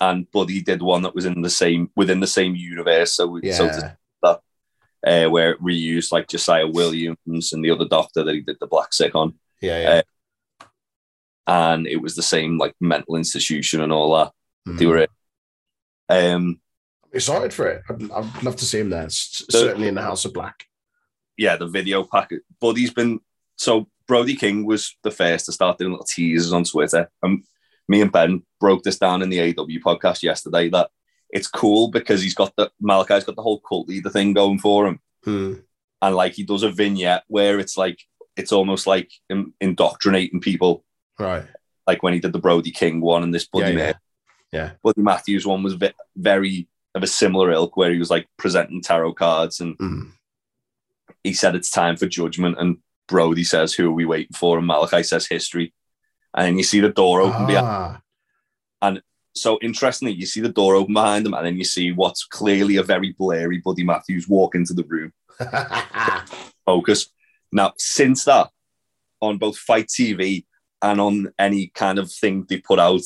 [0.00, 3.12] and Buddy did one that was in the same within the same universe.
[3.12, 4.36] So, we so to yeah.
[5.26, 8.66] uh, where it reused like Josiah Williams and the other doctor that he did the
[8.66, 10.02] black sick on, Yeah, yeah.
[11.46, 14.32] and it was the same like mental institution and all that.
[14.66, 14.88] They Mm.
[14.88, 15.06] were.
[16.08, 16.60] Um, I'm
[17.12, 17.82] excited for it.
[17.88, 19.04] I'd, I'd love to see him there.
[19.06, 20.64] The- certainly in the House of Black.
[21.36, 22.42] yeah, the video packet.
[22.60, 23.20] Buddy's been
[23.56, 27.10] so Brody King was the first to start doing little teasers on Twitter.
[27.22, 27.44] And
[27.88, 30.90] me and Ben broke this down in the AEW podcast yesterday that
[31.30, 34.86] it's cool because he's got the Malachi's got the whole cult leader thing going for
[34.86, 35.00] him.
[35.26, 35.62] Mm.
[36.02, 38.00] And like he does a vignette where it's like
[38.36, 39.10] it's almost like
[39.60, 40.84] indoctrinating people,
[41.18, 41.44] Right.
[41.86, 43.92] like when he did the Brody King one and this Buddy Yeah, yeah.
[44.52, 44.70] Yeah.
[44.82, 48.82] Buddy Matthews one was ve- very of a similar ilk where he was like presenting
[48.82, 50.12] tarot cards and Mm.
[51.22, 54.66] he said it's time for judgment, and Brody says, "Who are we waiting for?" And
[54.66, 55.72] Malachi says, "History."
[56.34, 57.46] And then you see the door open.
[57.46, 57.66] behind.
[57.66, 58.00] Ah,
[59.32, 62.76] So interestingly, you see the door open behind him, and then you see what's clearly
[62.76, 65.12] a very blurry Buddy Matthews walk into the room.
[66.66, 67.06] Focus.
[67.52, 68.50] Now, since that,
[69.20, 70.46] on both Fight TV
[70.82, 73.02] and on any kind of thing they put out,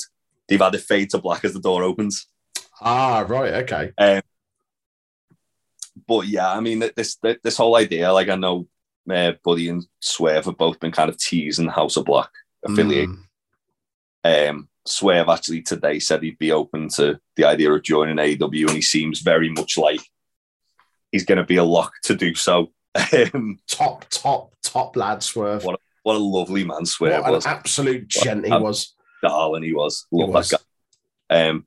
[0.49, 2.26] they've had it fade to black as the door opens.
[2.81, 3.55] Ah, right.
[3.64, 3.93] Okay.
[3.99, 4.22] Um,
[6.07, 8.66] But yeah, I mean, this this whole idea, like I know,
[9.11, 12.31] uh, Buddy and Swerve have both been kind of teasing House of Black
[12.64, 13.11] affiliate.
[14.25, 14.51] Mm.
[14.51, 18.77] Um, Swerve actually today said he'd be open to the idea of joining AEW, and
[18.77, 20.01] he seems very much like
[21.12, 22.70] he's going to be a lock to do so.
[23.35, 25.64] Um, Top, top, top lad swerve.
[25.64, 28.95] What what a lovely man Swerve What was, an absolute gent he was.
[29.22, 30.07] darling he was.
[30.11, 30.51] He Love was.
[30.51, 30.61] that
[31.31, 31.49] guy.
[31.49, 31.66] Um,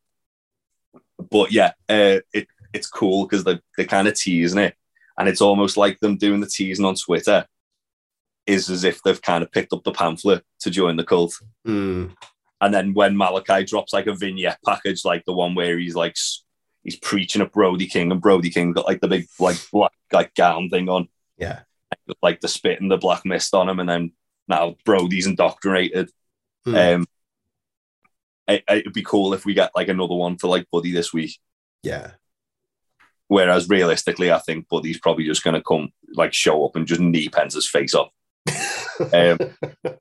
[1.29, 4.75] but yeah, uh, it it's cool because they they're kind of teasing it,
[5.17, 7.45] and it's almost like them doing the teasing on Twitter
[8.45, 11.33] is as if they've kind of picked up the pamphlet to join the cult.
[11.67, 12.15] Mm.
[12.61, 16.15] And then when Malachi drops like a vignette package, like the one where he's like
[16.83, 20.33] he's preaching at Brody King, and Brody King got like the big like black like
[20.33, 21.59] gown thing on, Yeah.
[22.21, 24.11] like the spit and the black mist on him, and then
[24.47, 26.09] now Brody's indoctrinated.
[26.65, 26.95] Mm.
[26.95, 27.05] Um,
[28.47, 31.37] it, it'd be cool if we get like another one for like Buddy this week.
[31.83, 32.11] yeah.
[33.29, 37.01] Whereas realistically, I think Buddy's probably just going to come like show up and just
[37.01, 38.09] knee Pence's face off.
[39.13, 39.37] Um,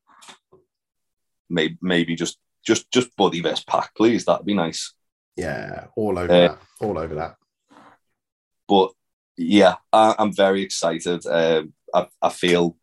[1.51, 4.24] maybe maybe just just just Buddy versus Pac, please.
[4.24, 4.92] That'd be nice.
[5.36, 5.86] yeah.
[5.97, 6.59] All over Uh, that.
[6.80, 7.34] All over that.
[8.68, 8.92] but
[9.36, 11.26] yeah, I, I'm very excited.
[11.26, 12.76] Um, I, I feel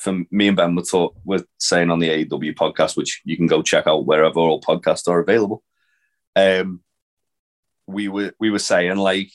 [0.00, 3.46] from me and Ben were, talk, were saying on the AEW podcast, which you can
[3.46, 5.62] go check out wherever all podcasts are available.
[6.34, 6.80] Um,
[7.86, 9.30] we were we were saying like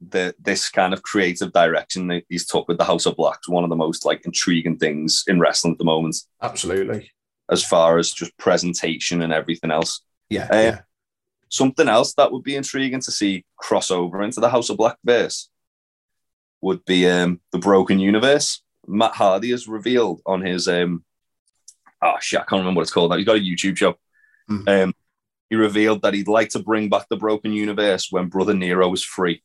[0.00, 3.48] the this kind of creative direction that he's took with the House of Black is
[3.48, 7.12] one of the most like intriguing things in wrestling at the moment, Absolutely.
[7.50, 10.00] as far as just presentation and everything else.
[10.28, 10.48] Yeah.
[10.50, 10.80] Uh, yeah.
[11.50, 15.50] Something else that would be intriguing to see crossover into the House of Black verse
[16.62, 18.62] would be um, the Broken Universe.
[18.90, 21.04] Matt Hardy has revealed on his um,
[22.02, 23.16] oh shit, I can't remember what it's called now.
[23.16, 23.96] He's got a YouTube show.
[24.50, 24.84] Mhm.
[24.84, 24.94] Um,
[25.48, 29.02] he revealed that he'd like to bring back the Broken Universe when Brother Nero was
[29.04, 29.42] free.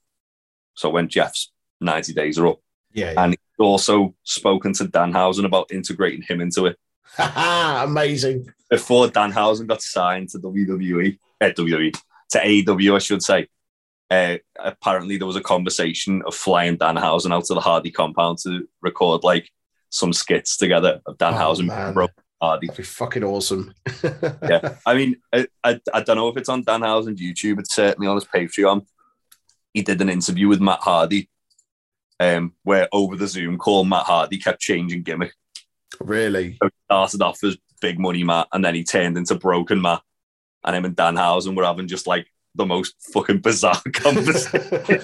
[0.75, 2.59] So when Jeff's 90 days are up.
[2.93, 3.11] Yeah.
[3.13, 3.23] yeah.
[3.23, 6.77] And he's also spoken to Danhausen about integrating him into it.
[7.19, 8.51] Amazing.
[8.69, 11.95] before Danhausen got signed to WWE, uh, WWE
[12.31, 13.47] to AEW, I should say.
[14.11, 18.67] Uh, apparently, there was a conversation of flying Danhausen out to the Hardy compound to
[18.81, 19.49] record like
[19.89, 22.11] some skits together of Danhausen Oh, being
[22.41, 22.67] Hardy.
[22.67, 23.73] That'd be fucking awesome.
[24.03, 24.75] Yeah.
[24.85, 27.59] I mean, I, I, I don't know if it's on Danhausen's YouTube.
[27.59, 28.85] It's certainly on his Patreon.
[29.73, 31.29] He did an interview with Matt Hardy,
[32.19, 35.33] um, where over the Zoom call, Matt Hardy kept changing gimmick.
[35.99, 36.57] really.
[36.61, 40.01] So he started off as Big Money Matt, and then he turned into Broken Matt.
[40.63, 45.01] And him and Danhausen were having just like the most fucking bizarre conversation.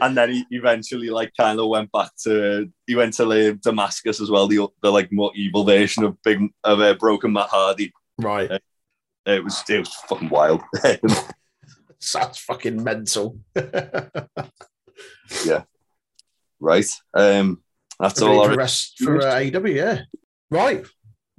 [0.00, 4.20] and then he eventually like kind of went back to he went to like, Damascus
[4.20, 7.92] as well, the the like more evil version of Big of uh, Broken Matt Hardy.
[8.18, 8.50] right.
[9.24, 10.62] It was it was fucking wild.
[12.00, 13.38] Sounds fucking mental.
[15.44, 15.64] Yeah.
[16.60, 16.88] Right.
[17.14, 17.62] Um,
[17.98, 18.44] that's Ready all.
[18.44, 20.00] for I rest for uh, AEW, yeah.
[20.50, 20.84] Right.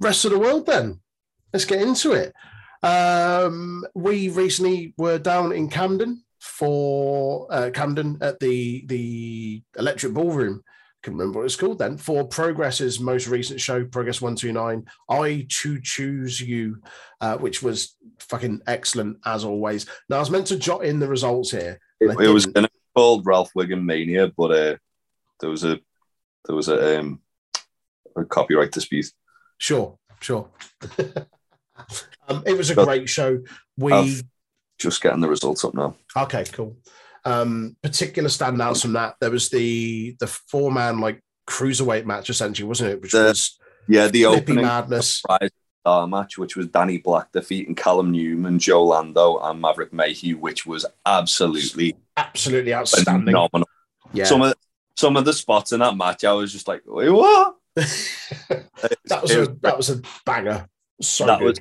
[0.00, 1.00] Rest of the world then.
[1.52, 2.32] Let's get into it.
[2.84, 10.62] Um, we recently were down in Camden for uh, Camden at the the Electric Ballroom.
[11.02, 11.96] Couldn't remember what it's called then.
[11.96, 14.84] For Progress's most recent show, Progress One Two Nine.
[15.08, 16.82] I Choo Choose You,
[17.22, 19.86] uh, which was fucking excellent as always.
[20.10, 21.80] Now I was meant to jot in the results here.
[22.00, 22.46] it, it was
[22.94, 24.76] called Ralph Wiggum Mania, but uh,
[25.40, 25.80] there was a
[26.46, 27.20] there was a um
[28.14, 29.10] a copyright dispute.
[29.56, 30.50] Sure, sure.
[32.28, 33.42] um, it was a But- great show.
[33.76, 34.22] We I've-
[34.78, 35.94] Just getting the results up now.
[36.16, 36.76] okay, cool.
[37.24, 42.66] Um, particular standouts from that, there was the the four man like cruiserweight match essentially,
[42.68, 43.00] wasn't it?
[43.02, 45.18] Which The was Yeah, the opening Madness.
[45.18, 50.36] surprise star match, which was Danny Black defeating Callum Newman, Joe Lando, and Maverick Mayhew,
[50.38, 53.26] which was absolutely Absolutely outstanding.
[53.26, 53.68] phenomenal.
[54.12, 54.54] Yeah, Some of
[54.96, 57.56] some of the spots in that match, I was just like, wait, what?
[57.76, 60.68] that was a that was a banger.
[61.00, 61.46] So that good.
[61.46, 61.60] was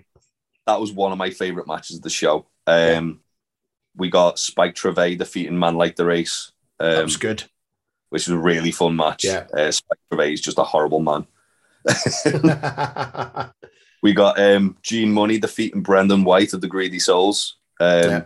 [0.65, 2.47] that was one of my favorite matches of the show.
[2.67, 3.19] Um,
[3.95, 7.43] we got Spike Trivet defeating Man Like DeReiss, that um, was good.
[8.09, 9.23] which was a really fun match.
[9.23, 9.45] Yeah.
[9.55, 11.27] Uh, Spike Trivet is just a horrible man.
[14.03, 17.55] We got um, Gene Munny defeating Brendan White of the Greedy Souls.
[17.79, 18.23] Um, Yeah.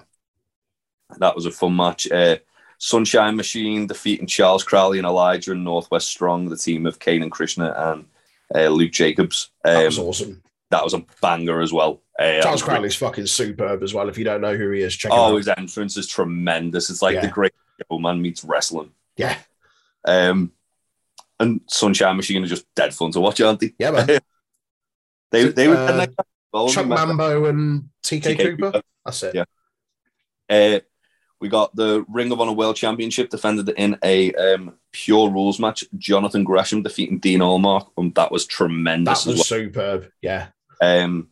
[1.20, 2.12] That was a fun match.
[2.12, 2.38] Uh,
[2.80, 7.32] Sunshine Machine defeating Charles Crowley and Elijah and Northwest Strong, the team of Kane and
[7.32, 8.06] Krishna and
[8.56, 9.52] uh, Luke Jacobs.
[9.64, 10.42] Um, that was awesome.
[10.70, 12.02] That was a banger as well.
[12.20, 14.10] Uh, Charles Crowley's fucking superb as well.
[14.10, 15.38] If you don't know who he is, check Oh, out.
[15.38, 16.90] his entrance is tremendous.
[16.90, 17.22] It's like Yeah.
[17.22, 17.54] the great
[17.90, 18.92] showman meets wrestling.
[19.16, 19.38] Yeah,
[20.06, 20.52] Um,
[21.40, 23.74] and Sunshine Machine are just dead fun to watch, aren't they?
[23.80, 24.08] yeah, man.
[25.32, 26.14] They they were Uh, like.
[26.54, 28.72] Well, Chuck Mambo and TK, TK Cooper.
[28.72, 28.82] Cooper.
[29.04, 29.36] That's it.
[29.36, 29.44] Yeah.
[30.50, 30.80] Uh,
[31.42, 35.84] we got the Ring of Honor World Championship defended in a um, pure rules match.
[35.98, 40.10] Jonathan Gresham defeating Dean Allmark, and that was tremendous That was as superb.
[40.22, 40.54] Yeah, well.
[40.82, 41.30] Um,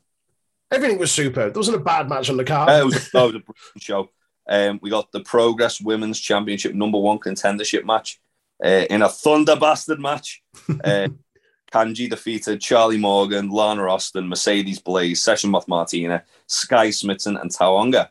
[0.72, 1.53] everything was superb.
[1.53, 2.69] There wasn't a bad match on the card.
[2.69, 4.09] uh, it, was, that was a brilliant show.
[4.47, 8.19] Um, we got the Progress Women's Championship number one contendership match
[8.63, 10.43] uh, in a Thunder Bastard match.
[10.84, 11.09] Uh,
[11.72, 18.09] Kanji defeated Charlie Morgan, Lana Austin, Mercedes Blaze, Session Moth Martina, Skye Smitten, and Tawanga.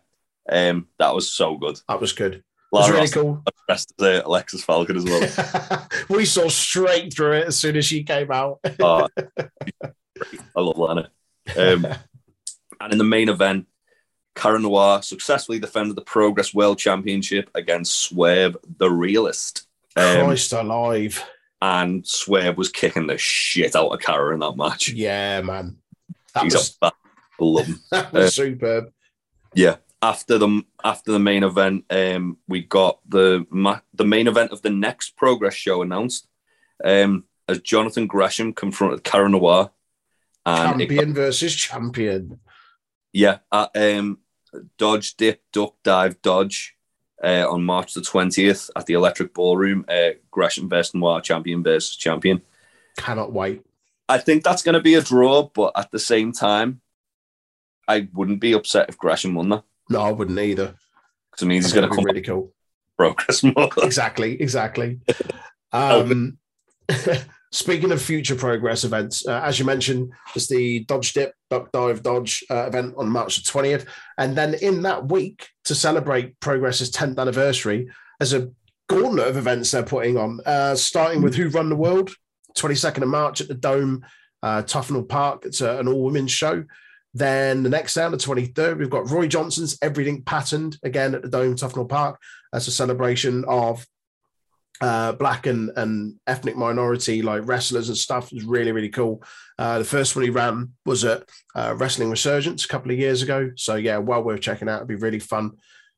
[0.51, 1.81] Um, that was so good.
[1.89, 2.45] that was good.
[2.73, 3.45] Lana really Austin cool.
[3.67, 5.89] dressed as uh, Alexis Falcon as well.
[6.11, 8.59] we saw straight through it as soon as she came out.
[8.81, 9.09] Oh,
[9.83, 11.11] I love Lana.
[11.57, 11.87] Um,
[12.81, 13.67] and in the main event,
[14.35, 19.67] Cara Noir successfully defended the Progress World Championship against Swerve the Realist.
[19.97, 21.25] Um, Christ alive.
[21.63, 24.89] and Swerve was kicking the shit out of Cara in that match.
[24.89, 25.77] Yeah, man.
[26.35, 26.93] That He's was, a
[27.39, 28.93] love that was uh, superb.
[29.55, 29.77] Yeah.
[30.03, 34.61] After the after the main event, um, we got the ma- the main event of
[34.61, 36.29] the next Progress show announced.
[36.85, 39.71] Um, as Jonathan Gresham confronted Cara Noir,
[40.47, 42.41] and it Champion versus champion.
[43.13, 44.19] Yeah, at um,
[44.79, 46.77] Dodge Dip Duck Dive Dodge
[47.23, 49.85] uh, on March the 20th at the Electric Ballroom.
[49.89, 52.43] Uh, Gresham versus Noir champion versus champion.
[52.97, 53.63] Cannot wait.
[54.09, 56.81] I think that's going to be a draw, but at the same time,
[57.89, 60.75] I wouldn't be upset if Gresham won that No, I wouldn't either.
[61.31, 62.53] because it means he's going to be come really cool.
[62.99, 63.71] progress more.
[63.83, 65.01] Exactly, exactly.
[65.73, 66.39] Um,
[67.55, 72.03] speaking of future progress events, uh, as you mentioned, there's the Dodge Dip Duck Dive
[72.03, 73.87] Dodge uh, event on March the 20th.
[74.19, 78.51] And then in that week, to celebrate Progress's 10th anniversary, there's a
[78.89, 82.11] gauntlet of events they're putting on, uh, starting with Who Run the World,
[82.57, 84.05] 22nd of March at the Dome,
[84.43, 85.45] uh, Tufnell Park.
[85.47, 86.65] It's a, an all women's show.
[87.17, 91.23] Then the next day, on the 23rd, we've got Roy Johnson's Everything Patterned again at
[91.23, 92.21] the Dome, Tufnell Park.
[92.53, 93.87] That's a celebration of
[94.81, 98.33] uh, black and, and ethnic minority like wrestlers and stuff.
[98.33, 99.23] It was really, really cool.
[99.59, 103.23] Uh, the first one he ran was at uh, Wrestling Resurgence a couple of years
[103.23, 103.51] ago.
[103.57, 104.77] So, yeah, well worth checking out.
[104.77, 105.53] It'd be really fun.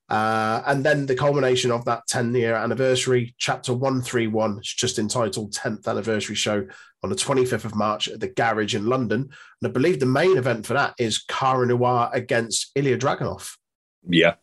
[0.09, 5.53] Uh, and then the culmination of that 10 year anniversary, chapter 131, it's just entitled
[5.53, 6.67] 10th Anniversary Show
[7.03, 9.23] on the 25th of March at the Garage in London.
[9.61, 13.57] And I believe the main event for that is Cara Noir against Ilya Dragunov.
[14.09, 14.35] yeah.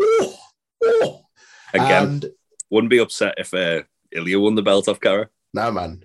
[0.00, 0.38] Oh,
[0.82, 1.20] oh.
[1.74, 2.26] Again, And
[2.70, 3.82] wouldn't be upset if uh,
[4.12, 5.28] Ilya won the belt off Cara.
[5.54, 6.04] no, man,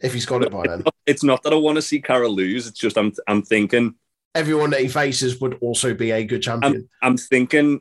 [0.00, 2.66] if he's got it by then, It's not that I want to see Cara lose.
[2.66, 3.94] It's just I'm I'm thinking
[4.34, 6.88] everyone that he faces would also be a good champion.
[7.02, 7.80] I'm thinking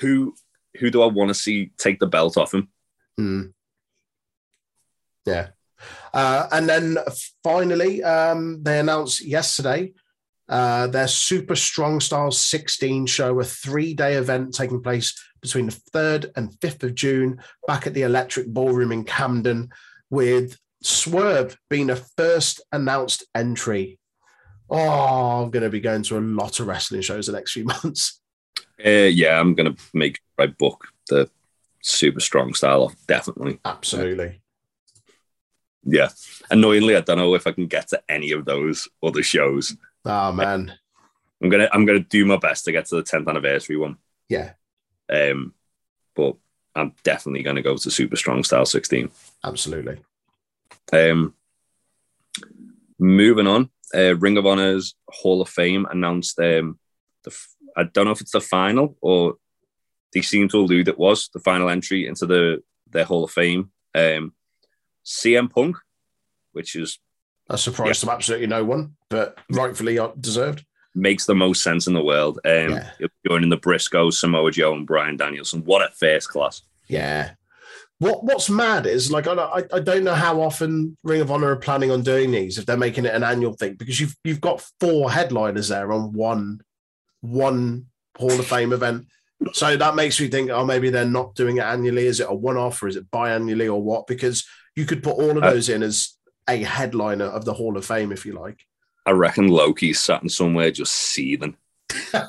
[0.00, 0.34] who
[0.78, 2.68] who do I want to see take the belt off him?
[3.16, 3.42] Hmm.
[5.24, 5.48] Yeah.
[6.12, 6.98] Uh, and then
[7.42, 9.92] finally, um, they announced yesterday
[10.48, 15.80] uh, their Super Strong Styles 16 show, a three day event taking place between the
[15.92, 19.70] 3rd and 5th of June back at the Electric Ballroom in Camden,
[20.10, 23.98] with Swerve being the first announced entry.
[24.70, 27.64] Oh, I'm going to be going to a lot of wrestling shows the next few
[27.82, 28.20] months.
[28.84, 31.30] Uh, yeah, I'm gonna make my book the
[31.80, 33.60] super strong style off definitely.
[33.64, 34.40] Absolutely.
[35.84, 36.08] Yeah.
[36.50, 39.76] Annoyingly, I don't know if I can get to any of those other shows.
[40.04, 40.72] Oh, man.
[41.42, 43.96] I'm gonna I'm gonna do my best to get to the 10th anniversary one.
[44.28, 44.52] Yeah,
[45.12, 45.52] Um,
[46.16, 46.36] but
[46.74, 49.10] I'm definitely gonna go to Super Strong Style 16.
[49.44, 49.98] absolutely.
[50.92, 51.34] Um,
[52.98, 56.78] moving on, uh, Ring of Honor's Hall of Fame announced um,
[57.24, 59.34] the f- I don't know if it's the final or
[60.12, 63.70] they seem to allude it was the final entry into the their Hall of Fame.
[63.94, 64.32] Um,
[65.04, 65.76] CM Punk,
[66.52, 66.98] which is
[67.50, 70.64] A surprise to absolutely no one, but rightfully deserved.
[70.96, 72.38] makes the most sense in the world.
[72.44, 72.88] Um, Yeah.
[73.26, 75.64] joining the Briscoe, Samoa Joe, and Bryan Danielson.
[75.64, 76.62] What a first class!
[76.88, 77.32] Yeah.
[77.98, 81.30] What What's mad is like I don't- I, I don't know how often Ring of
[81.30, 84.14] Honor are planning on doing these if they're making it an annual thing because you've
[84.24, 86.60] you've got four headliners there on one
[87.20, 89.06] one Hall of Fame event.
[89.52, 92.06] So that makes me think, oh, maybe they're not doing it annually.
[92.06, 94.06] Is it a one off or is it biannually or what?
[94.06, 94.44] Because
[94.76, 96.16] you could put all of Uh, those in as
[96.48, 98.66] a headliner of the Hall of Fame if you like.
[99.06, 101.56] I reckon Low Ki's sat in somewhere just seething.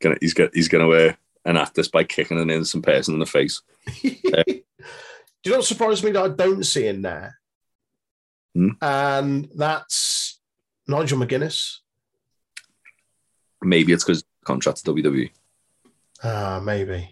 [0.00, 1.12] Gonna, he's got he's gonna uh,
[1.46, 3.62] enact this by kicking an innocent person in the face.
[4.02, 4.10] Do
[5.44, 7.38] you know what surprised me that I don't see in there?
[8.54, 8.70] Hmm?
[8.80, 10.40] And that's
[10.86, 11.78] Nigel McGuinness.
[13.62, 15.30] Maybe it's because contract to WWE.
[16.22, 17.11] Ah, maybe.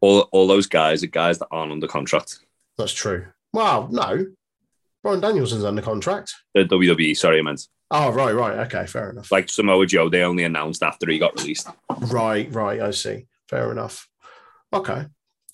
[0.00, 2.40] All all those guys are guys that aren't under contract.
[2.78, 3.26] That's true.
[3.52, 4.26] Well, no.
[5.02, 6.34] Bryan Danielson's under contract.
[6.54, 8.58] The WWE, sorry, I meant Oh, right, right.
[8.66, 9.32] Okay, fair enough.
[9.32, 10.08] like Samoa Joe.
[10.08, 11.68] They only announced after he got released.
[12.02, 12.80] Right, right.
[12.80, 13.26] I see.
[13.48, 14.06] Fair enough.
[14.72, 15.06] Okay.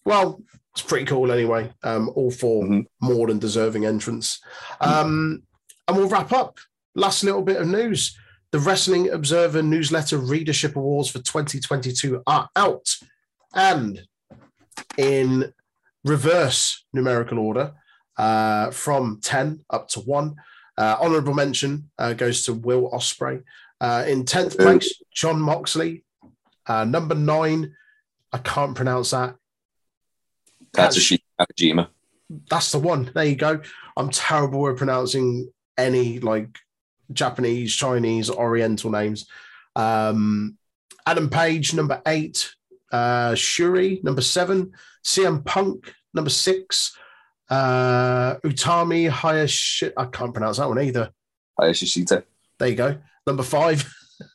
[0.04, 0.42] Well,
[0.72, 1.72] it's pretty cool anyway.
[1.82, 2.86] Um, all 4 Mhm.
[3.00, 4.40] more than deserving entrants.
[4.82, 5.44] Um,
[5.88, 6.58] and we'll wrap up.
[6.94, 8.14] Last little bit of news.
[8.50, 12.86] The Wrestling Observer Newsletter Readership Awards for 2022 are out.
[13.54, 14.02] And
[14.96, 15.52] in
[16.04, 17.74] reverse numerical order,
[18.16, 20.36] uh, from 10 up to 1.
[20.78, 23.42] Uh, honorable mention uh, goes to Will Ospreay.
[23.80, 26.04] Uh, in 10th place, Jon Moxley.
[26.66, 27.74] Uh, number nine,
[28.32, 29.36] I can't pronounce that.
[30.74, 31.88] Katsushi Nakajima.
[32.50, 33.10] That's the one.
[33.14, 33.60] There you go.
[33.96, 35.48] I'm terrible with pronouncing
[35.78, 36.58] any like
[37.12, 39.26] Japanese, Chinese, Oriental names.
[39.76, 40.58] Um,
[41.06, 42.55] Adam Page, number eight.
[42.92, 44.72] Uh, Shuri, number seven.
[45.04, 46.96] CM Punk, number six.
[47.48, 49.92] Uh, Utami Hayashi.
[49.96, 51.10] I can't pronounce that one either.
[51.60, 52.24] Hayashishita.
[52.58, 52.98] There you go.
[53.26, 53.88] Number five.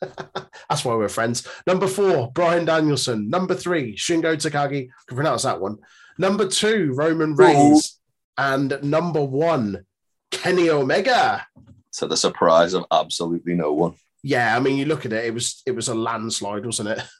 [0.68, 1.46] That's why we're friends.
[1.66, 3.28] Number four, Bryan Danielson.
[3.28, 4.88] Number three, Shingo Takagi.
[4.88, 5.78] I can pronounce that one.
[6.18, 7.98] Number two, Roman Reigns.
[8.38, 9.84] And number one,
[10.30, 11.46] Kenny Omega.
[11.94, 13.94] To the surprise of absolutely no one.
[14.22, 17.02] Yeah, I mean, you look at it; it was it was a landslide, wasn't it?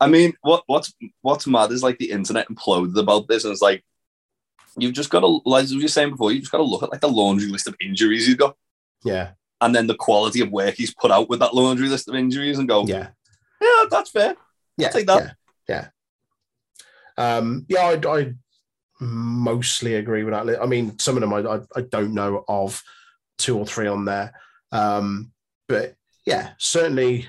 [0.00, 0.92] I mean, what what's
[1.22, 3.84] what's mad is like the internet imploded about this, and it's like
[4.76, 6.82] you've just got to, like as we were saying before, you just got to look
[6.82, 8.56] at like the laundry list of injuries he's got,
[9.02, 9.30] Yeah,
[9.60, 12.58] and then the quality of work he's put out with that laundry list of injuries,
[12.58, 13.08] and go, yeah,
[13.60, 14.36] yeah, that's fair.
[14.76, 14.88] yeah.
[14.90, 15.36] take that.
[15.68, 15.88] Yeah,
[17.18, 17.36] yeah.
[17.36, 18.34] Um, yeah, I, I
[19.00, 20.62] mostly agree with that.
[20.62, 22.80] I mean, some of them I, I, I don't know of
[23.38, 24.32] two or three on there,
[24.70, 25.32] um,
[25.66, 27.26] but yeah, certainly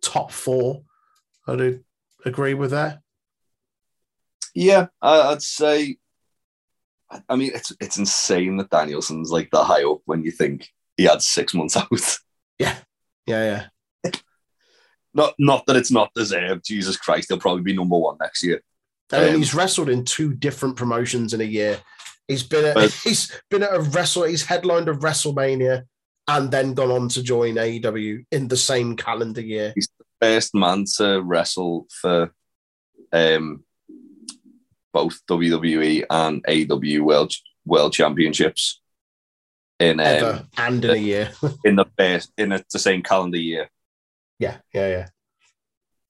[0.00, 0.82] top four.
[1.48, 1.80] I'd
[2.24, 3.00] agree with that.
[4.54, 5.98] Yeah, I- I'd say.
[7.28, 11.04] I mean, it's it's insane that Danielson's like that high up when you think he
[11.04, 11.88] had six months out.
[12.58, 12.76] Yeah,
[13.26, 13.66] yeah.
[14.04, 14.10] Yeah.
[15.14, 16.64] not not that it's not deserved.
[16.64, 18.62] Jesus Christ, he'll probably be number one next year.
[19.12, 21.80] And then Um, he's wrestled in two different promotions in a year.
[22.28, 24.22] He's been at, But- he's been at a wrestle.
[24.24, 25.82] He's headlined a WrestleMania
[26.28, 29.74] and then gone on to join AEW in the same calendar year.
[30.22, 32.32] First man to wrestle for
[33.12, 33.64] um,
[34.92, 37.32] both WWE and AEW World
[37.66, 38.80] World Championships
[39.80, 41.32] in um, Ever and in a year.
[41.64, 43.68] in the first in the, the same calendar year
[44.42, 45.06] yeah, yeah, yeah.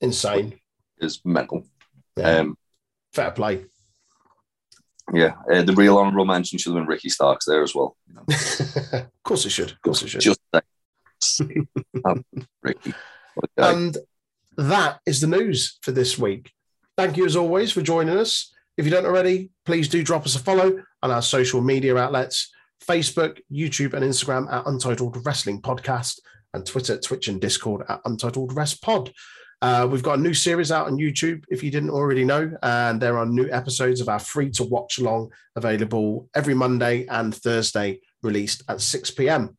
[0.00, 0.58] Insane.
[0.98, 1.66] is mental.
[2.16, 2.38] Yeah.
[2.38, 2.56] Um,
[3.12, 3.66] Fair play.
[5.12, 7.96] yeah, uh, the real honorable mention should have been Ricky Starks there as well.
[8.08, 8.24] You know,
[9.00, 9.72] of course it should.
[9.72, 10.20] Of course it should.
[10.22, 10.40] just.
[12.04, 12.24] Um,
[12.62, 12.92] Ricky.
[13.56, 13.72] Guy.
[13.72, 13.96] And
[14.56, 16.52] that is the news for this week.
[16.96, 18.54] Thank you as always for joining us.
[18.76, 22.50] If you don't already, please do drop us a follow on our social media outlets
[22.86, 26.18] Facebook, YouTube, and Instagram at Untitled Wrestling Podcast,
[26.54, 29.12] and Twitter, Twitch, and Discord at Untitled Rest Pod.
[29.60, 33.00] Uh, we've got a new series out on YouTube, if you didn't already know, and
[33.00, 38.00] there are new episodes of our free to watch along available every Monday and Thursday,
[38.22, 39.56] released at 6 p.m.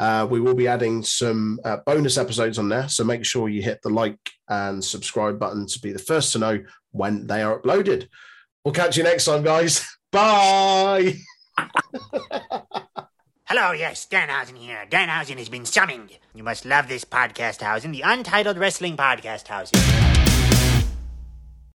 [0.00, 3.60] Uh, we will be adding some uh, bonus episodes on there, so make sure you
[3.60, 4.18] hit the like
[4.48, 6.58] and subscribe button to be the first to know
[6.92, 8.08] when they are uploaded.
[8.64, 9.86] We'll catch you next time, guys.
[10.10, 11.16] Bye.
[13.44, 14.86] Hello, yes, Danhausen here.
[14.88, 16.18] Danhausen has been summoned.
[16.34, 20.29] You must love this podcast housing, the Untitled Wrestling Podcast housing.